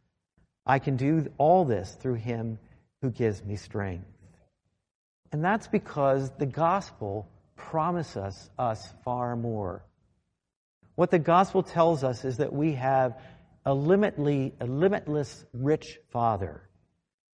I 0.66 0.80
can 0.80 0.96
do 0.96 1.32
all 1.38 1.66
this 1.66 1.92
through 1.94 2.16
him 2.16 2.60
who 3.02 3.10
gives 3.10 3.44
me 3.44 3.56
strength. 3.56 4.06
And 5.32 5.44
that's 5.44 5.68
because 5.68 6.32
the 6.38 6.46
gospel 6.46 7.30
promises 7.56 8.50
us 8.58 8.94
far 9.04 9.36
more. 9.36 9.87
What 10.98 11.12
the 11.12 11.20
gospel 11.20 11.62
tells 11.62 12.04
us 12.04 12.26
is 12.26 12.38
that 12.38 12.52
we 12.52 12.74
have 12.74 13.20
a, 13.64 13.72
limitly, 13.72 14.54
a 14.60 14.66
limitless 14.66 15.46
rich 15.54 16.00
Father 16.10 16.68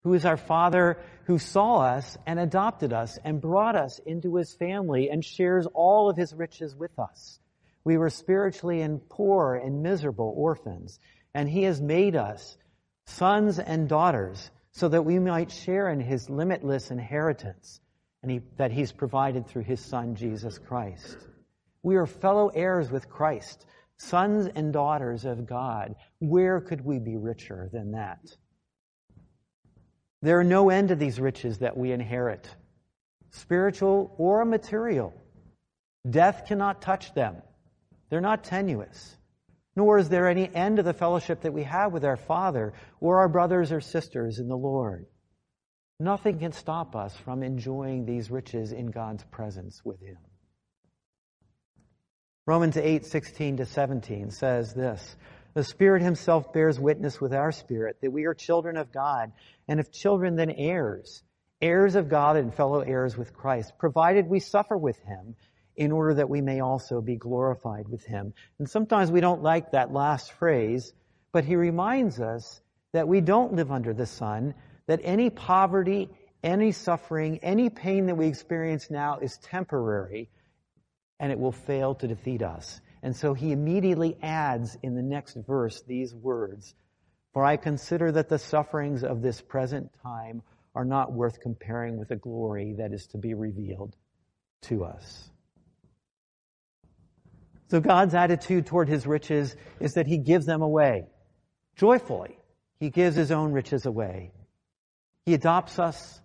who 0.02 0.12
is 0.12 0.26
our 0.26 0.36
Father 0.36 0.98
who 1.24 1.38
saw 1.38 1.78
us 1.78 2.18
and 2.26 2.38
adopted 2.38 2.92
us 2.92 3.18
and 3.24 3.40
brought 3.40 3.74
us 3.74 4.00
into 4.04 4.36
his 4.36 4.52
family 4.52 5.08
and 5.08 5.24
shares 5.24 5.66
all 5.72 6.10
of 6.10 6.16
his 6.18 6.34
riches 6.34 6.76
with 6.76 6.98
us. 6.98 7.40
We 7.84 7.96
were 7.96 8.10
spiritually 8.10 8.82
and 8.82 9.00
poor 9.08 9.54
and 9.54 9.82
miserable 9.82 10.34
orphans, 10.36 11.00
and 11.32 11.48
he 11.48 11.62
has 11.62 11.80
made 11.80 12.16
us 12.16 12.58
sons 13.06 13.58
and 13.58 13.88
daughters 13.88 14.50
so 14.72 14.90
that 14.90 15.06
we 15.06 15.18
might 15.18 15.50
share 15.50 15.88
in 15.88 16.00
his 16.00 16.28
limitless 16.28 16.90
inheritance 16.90 17.80
and 18.22 18.30
he, 18.30 18.40
that 18.58 18.72
he's 18.72 18.92
provided 18.92 19.46
through 19.46 19.64
his 19.64 19.80
son, 19.80 20.16
Jesus 20.16 20.58
Christ. 20.58 21.16
We 21.84 21.96
are 21.96 22.06
fellow 22.06 22.48
heirs 22.48 22.90
with 22.90 23.10
Christ, 23.10 23.66
sons 23.98 24.48
and 24.54 24.72
daughters 24.72 25.26
of 25.26 25.46
God. 25.46 25.94
Where 26.18 26.62
could 26.62 26.82
we 26.82 26.98
be 26.98 27.18
richer 27.18 27.68
than 27.70 27.92
that? 27.92 28.20
There 30.22 30.40
are 30.40 30.44
no 30.44 30.70
end 30.70 30.88
to 30.88 30.96
these 30.96 31.20
riches 31.20 31.58
that 31.58 31.76
we 31.76 31.92
inherit, 31.92 32.48
spiritual 33.32 34.14
or 34.16 34.46
material. 34.46 35.12
Death 36.08 36.46
cannot 36.48 36.80
touch 36.80 37.12
them. 37.12 37.36
They're 38.08 38.22
not 38.22 38.44
tenuous. 38.44 39.18
Nor 39.76 39.98
is 39.98 40.08
there 40.08 40.26
any 40.26 40.48
end 40.54 40.78
to 40.78 40.82
the 40.82 40.94
fellowship 40.94 41.42
that 41.42 41.52
we 41.52 41.64
have 41.64 41.92
with 41.92 42.06
our 42.06 42.16
Father 42.16 42.72
or 43.00 43.18
our 43.18 43.28
brothers 43.28 43.72
or 43.72 43.82
sisters 43.82 44.38
in 44.38 44.48
the 44.48 44.56
Lord. 44.56 45.04
Nothing 46.00 46.38
can 46.38 46.52
stop 46.52 46.96
us 46.96 47.14
from 47.14 47.42
enjoying 47.42 48.06
these 48.06 48.30
riches 48.30 48.72
in 48.72 48.86
God's 48.86 49.24
presence 49.24 49.84
with 49.84 50.00
Him. 50.00 50.16
Romans 52.46 52.76
8, 52.76 53.06
16 53.06 53.56
to 53.56 53.64
17 53.64 54.30
says 54.30 54.74
this 54.74 55.16
The 55.54 55.64
Spirit 55.64 56.02
Himself 56.02 56.52
bears 56.52 56.78
witness 56.78 57.18
with 57.18 57.32
our 57.32 57.50
spirit 57.50 57.96
that 58.02 58.12
we 58.12 58.26
are 58.26 58.34
children 58.34 58.76
of 58.76 58.92
God, 58.92 59.32
and 59.66 59.80
if 59.80 59.90
children, 59.90 60.36
then 60.36 60.50
heirs, 60.50 61.22
heirs 61.62 61.94
of 61.94 62.10
God 62.10 62.36
and 62.36 62.52
fellow 62.52 62.80
heirs 62.80 63.16
with 63.16 63.32
Christ, 63.32 63.72
provided 63.78 64.28
we 64.28 64.40
suffer 64.40 64.76
with 64.76 64.98
Him 64.98 65.36
in 65.74 65.90
order 65.90 66.12
that 66.14 66.28
we 66.28 66.42
may 66.42 66.60
also 66.60 67.00
be 67.00 67.16
glorified 67.16 67.88
with 67.88 68.04
Him. 68.04 68.34
And 68.58 68.68
sometimes 68.68 69.10
we 69.10 69.22
don't 69.22 69.42
like 69.42 69.70
that 69.70 69.94
last 69.94 70.30
phrase, 70.32 70.92
but 71.32 71.46
He 71.46 71.56
reminds 71.56 72.20
us 72.20 72.60
that 72.92 73.08
we 73.08 73.22
don't 73.22 73.54
live 73.54 73.72
under 73.72 73.94
the 73.94 74.04
sun, 74.04 74.52
that 74.86 75.00
any 75.02 75.30
poverty, 75.30 76.10
any 76.42 76.72
suffering, 76.72 77.38
any 77.42 77.70
pain 77.70 78.04
that 78.04 78.18
we 78.18 78.26
experience 78.26 78.90
now 78.90 79.18
is 79.20 79.38
temporary, 79.38 80.28
and 81.24 81.32
it 81.32 81.38
will 81.38 81.52
fail 81.52 81.94
to 81.94 82.06
defeat 82.06 82.42
us. 82.42 82.82
And 83.02 83.16
so 83.16 83.32
he 83.32 83.50
immediately 83.50 84.14
adds 84.22 84.76
in 84.82 84.94
the 84.94 85.00
next 85.00 85.38
verse 85.46 85.82
these 85.88 86.14
words 86.14 86.74
For 87.32 87.42
I 87.42 87.56
consider 87.56 88.12
that 88.12 88.28
the 88.28 88.38
sufferings 88.38 89.02
of 89.02 89.22
this 89.22 89.40
present 89.40 89.90
time 90.02 90.42
are 90.74 90.84
not 90.84 91.14
worth 91.14 91.40
comparing 91.40 91.96
with 91.96 92.08
the 92.08 92.16
glory 92.16 92.74
that 92.76 92.92
is 92.92 93.06
to 93.12 93.16
be 93.16 93.32
revealed 93.32 93.96
to 94.64 94.84
us. 94.84 95.30
So 97.70 97.80
God's 97.80 98.14
attitude 98.14 98.66
toward 98.66 98.90
his 98.90 99.06
riches 99.06 99.56
is 99.80 99.94
that 99.94 100.06
he 100.06 100.18
gives 100.18 100.44
them 100.44 100.60
away 100.60 101.06
joyfully. 101.74 102.36
He 102.80 102.90
gives 102.90 103.16
his 103.16 103.30
own 103.30 103.52
riches 103.52 103.86
away. 103.86 104.30
He 105.24 105.32
adopts 105.32 105.78
us. 105.78 106.20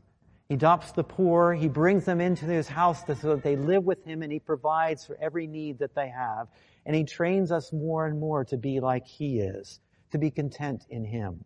He 0.50 0.56
adopts 0.56 0.92
the 0.94 1.04
poor. 1.04 1.54
He 1.54 1.68
brings 1.68 2.06
them 2.06 2.20
into 2.20 2.46
his 2.46 2.68
house 2.68 3.04
so 3.06 3.36
that 3.36 3.44
they 3.44 3.56
live 3.56 3.84
with 3.84 4.04
him 4.04 4.24
and 4.24 4.32
he 4.32 4.40
provides 4.40 5.06
for 5.06 5.16
every 5.22 5.46
need 5.46 5.80
that 5.80 5.94
they 5.94 6.10
have. 6.10 6.48
And 6.88 6.96
he 6.96 7.04
trains 7.04 7.52
us 7.52 7.72
more 7.72 8.08
and 8.08 8.20
more 8.20 8.46
to 8.46 8.58
be 8.58 8.80
like 8.80 9.06
he 9.06 9.40
is, 9.40 9.80
to 10.12 10.18
be 10.18 10.32
content 10.32 10.86
in 10.90 11.06
him. 11.06 11.46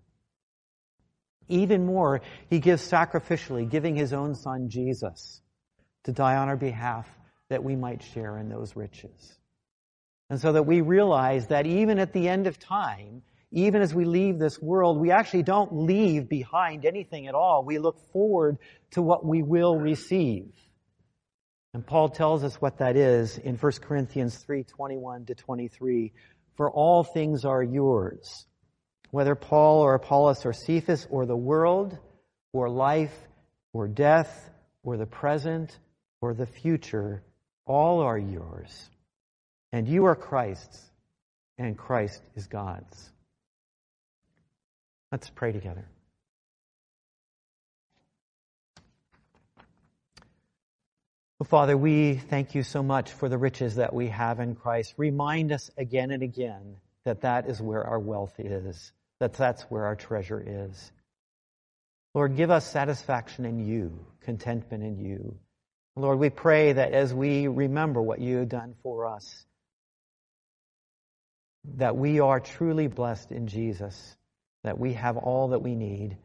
Even 1.49 1.85
more, 1.85 2.21
he 2.49 2.59
gives 2.59 2.89
sacrificially, 2.89 3.69
giving 3.69 3.97
his 3.97 4.13
own 4.13 4.35
son 4.35 4.69
Jesus 4.69 5.41
to 6.05 6.13
die 6.13 6.37
on 6.37 6.47
our 6.47 6.55
behalf 6.55 7.07
that 7.49 7.61
we 7.61 7.75
might 7.75 8.01
share 8.01 8.37
in 8.37 8.47
those 8.47 8.73
riches. 8.77 9.37
And 10.29 10.39
so 10.39 10.53
that 10.53 10.63
we 10.63 10.79
realize 10.79 11.47
that 11.47 11.67
even 11.67 11.99
at 11.99 12.13
the 12.13 12.29
end 12.29 12.47
of 12.47 12.57
time, 12.57 13.21
even 13.53 13.83
as 13.83 13.93
we 13.93 14.05
leave 14.05 14.39
this 14.39 14.59
world, 14.59 14.97
we 14.97 15.11
actually 15.11 15.43
don't 15.43 15.71
leave 15.71 16.27
behind 16.27 16.85
anything 16.85 17.27
at 17.27 17.35
all. 17.35 17.63
We 17.63 17.77
look 17.77 17.99
forward 18.11 18.57
to 18.91 19.01
what 19.03 19.23
we 19.23 19.43
will 19.43 19.77
receive. 19.77 20.51
And 21.73 21.85
Paul 21.85 22.09
tells 22.09 22.43
us 22.43 22.55
what 22.55 22.79
that 22.79 22.95
is 22.95 23.37
in 23.37 23.55
1 23.55 23.71
Corinthians 23.81 24.35
3, 24.37 24.63
21 24.63 25.25
to 25.25 25.35
23. 25.35 26.11
For 26.57 26.71
all 26.71 27.03
things 27.03 27.45
are 27.45 27.61
yours. 27.61 28.47
Whether 29.11 29.35
Paul 29.35 29.81
or 29.81 29.93
Apollos 29.93 30.45
or 30.45 30.53
Cephas 30.53 31.07
or 31.11 31.27
the 31.27 31.37
world 31.37 31.97
or 32.53 32.69
life 32.69 33.15
or 33.71 33.87
death 33.87 34.49
or 34.83 34.97
the 34.97 35.05
present 35.05 35.77
or 36.21 36.33
the 36.33 36.47
future, 36.47 37.23
all 37.67 38.01
are 38.01 38.17
yours. 38.17 38.89
And 39.71 39.87
you 39.87 40.05
are 40.05 40.15
Christ's, 40.15 40.91
and 41.59 41.77
Christ 41.77 42.21
is 42.35 42.47
God's. 42.47 43.12
Let's 45.13 45.29
pray 45.29 45.51
together. 45.51 45.85
Oh, 51.39 51.45
Father, 51.45 51.77
we 51.77 52.15
thank 52.15 52.55
you 52.55 52.63
so 52.63 52.81
much 52.81 53.11
for 53.11 53.29
the 53.29 53.37
riches 53.37 53.75
that 53.75 53.93
we 53.93 54.07
have 54.07 54.39
in 54.39 54.55
Christ. 54.55 54.95
Remind 54.97 55.51
us 55.51 55.69
again 55.77 56.09
and 56.09 56.23
again 56.23 56.77
that 57.05 57.21
that 57.21 57.47
is 57.47 57.61
where 57.61 57.83
our 57.83 57.99
wealth 57.99 58.33
is, 58.39 58.91
that 59.19 59.33
that's 59.33 59.61
where 59.69 59.85
our 59.85 59.95
treasure 59.95 60.43
is. 60.43 60.91
Lord, 62.15 62.35
give 62.35 62.49
us 62.49 62.65
satisfaction 62.65 63.45
in 63.45 63.67
you, 63.67 64.07
contentment 64.21 64.83
in 64.83 64.97
you. 64.97 65.37
Lord, 65.95 66.17
we 66.17 66.31
pray 66.31 66.73
that 66.73 66.93
as 66.93 67.13
we 67.13 67.47
remember 67.47 68.01
what 68.01 68.19
you 68.19 68.37
have 68.37 68.49
done 68.49 68.73
for 68.81 69.05
us, 69.05 69.45
that 71.75 71.95
we 71.95 72.19
are 72.19 72.39
truly 72.39 72.87
blessed 72.87 73.31
in 73.31 73.45
Jesus, 73.45 74.17
that 74.63 74.79
we 74.79 74.93
have 74.93 75.17
all 75.17 75.49
that 75.49 75.59
we 75.59 75.75
need, 75.75 76.17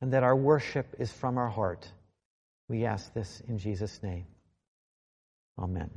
and 0.00 0.12
that 0.12 0.22
our 0.22 0.36
worship 0.36 0.96
is 0.98 1.10
from 1.12 1.38
our 1.38 1.48
heart. 1.48 1.88
We 2.68 2.84
ask 2.84 3.12
this 3.14 3.42
in 3.48 3.58
Jesus' 3.58 4.02
name. 4.02 4.26
Amen. 5.58 5.90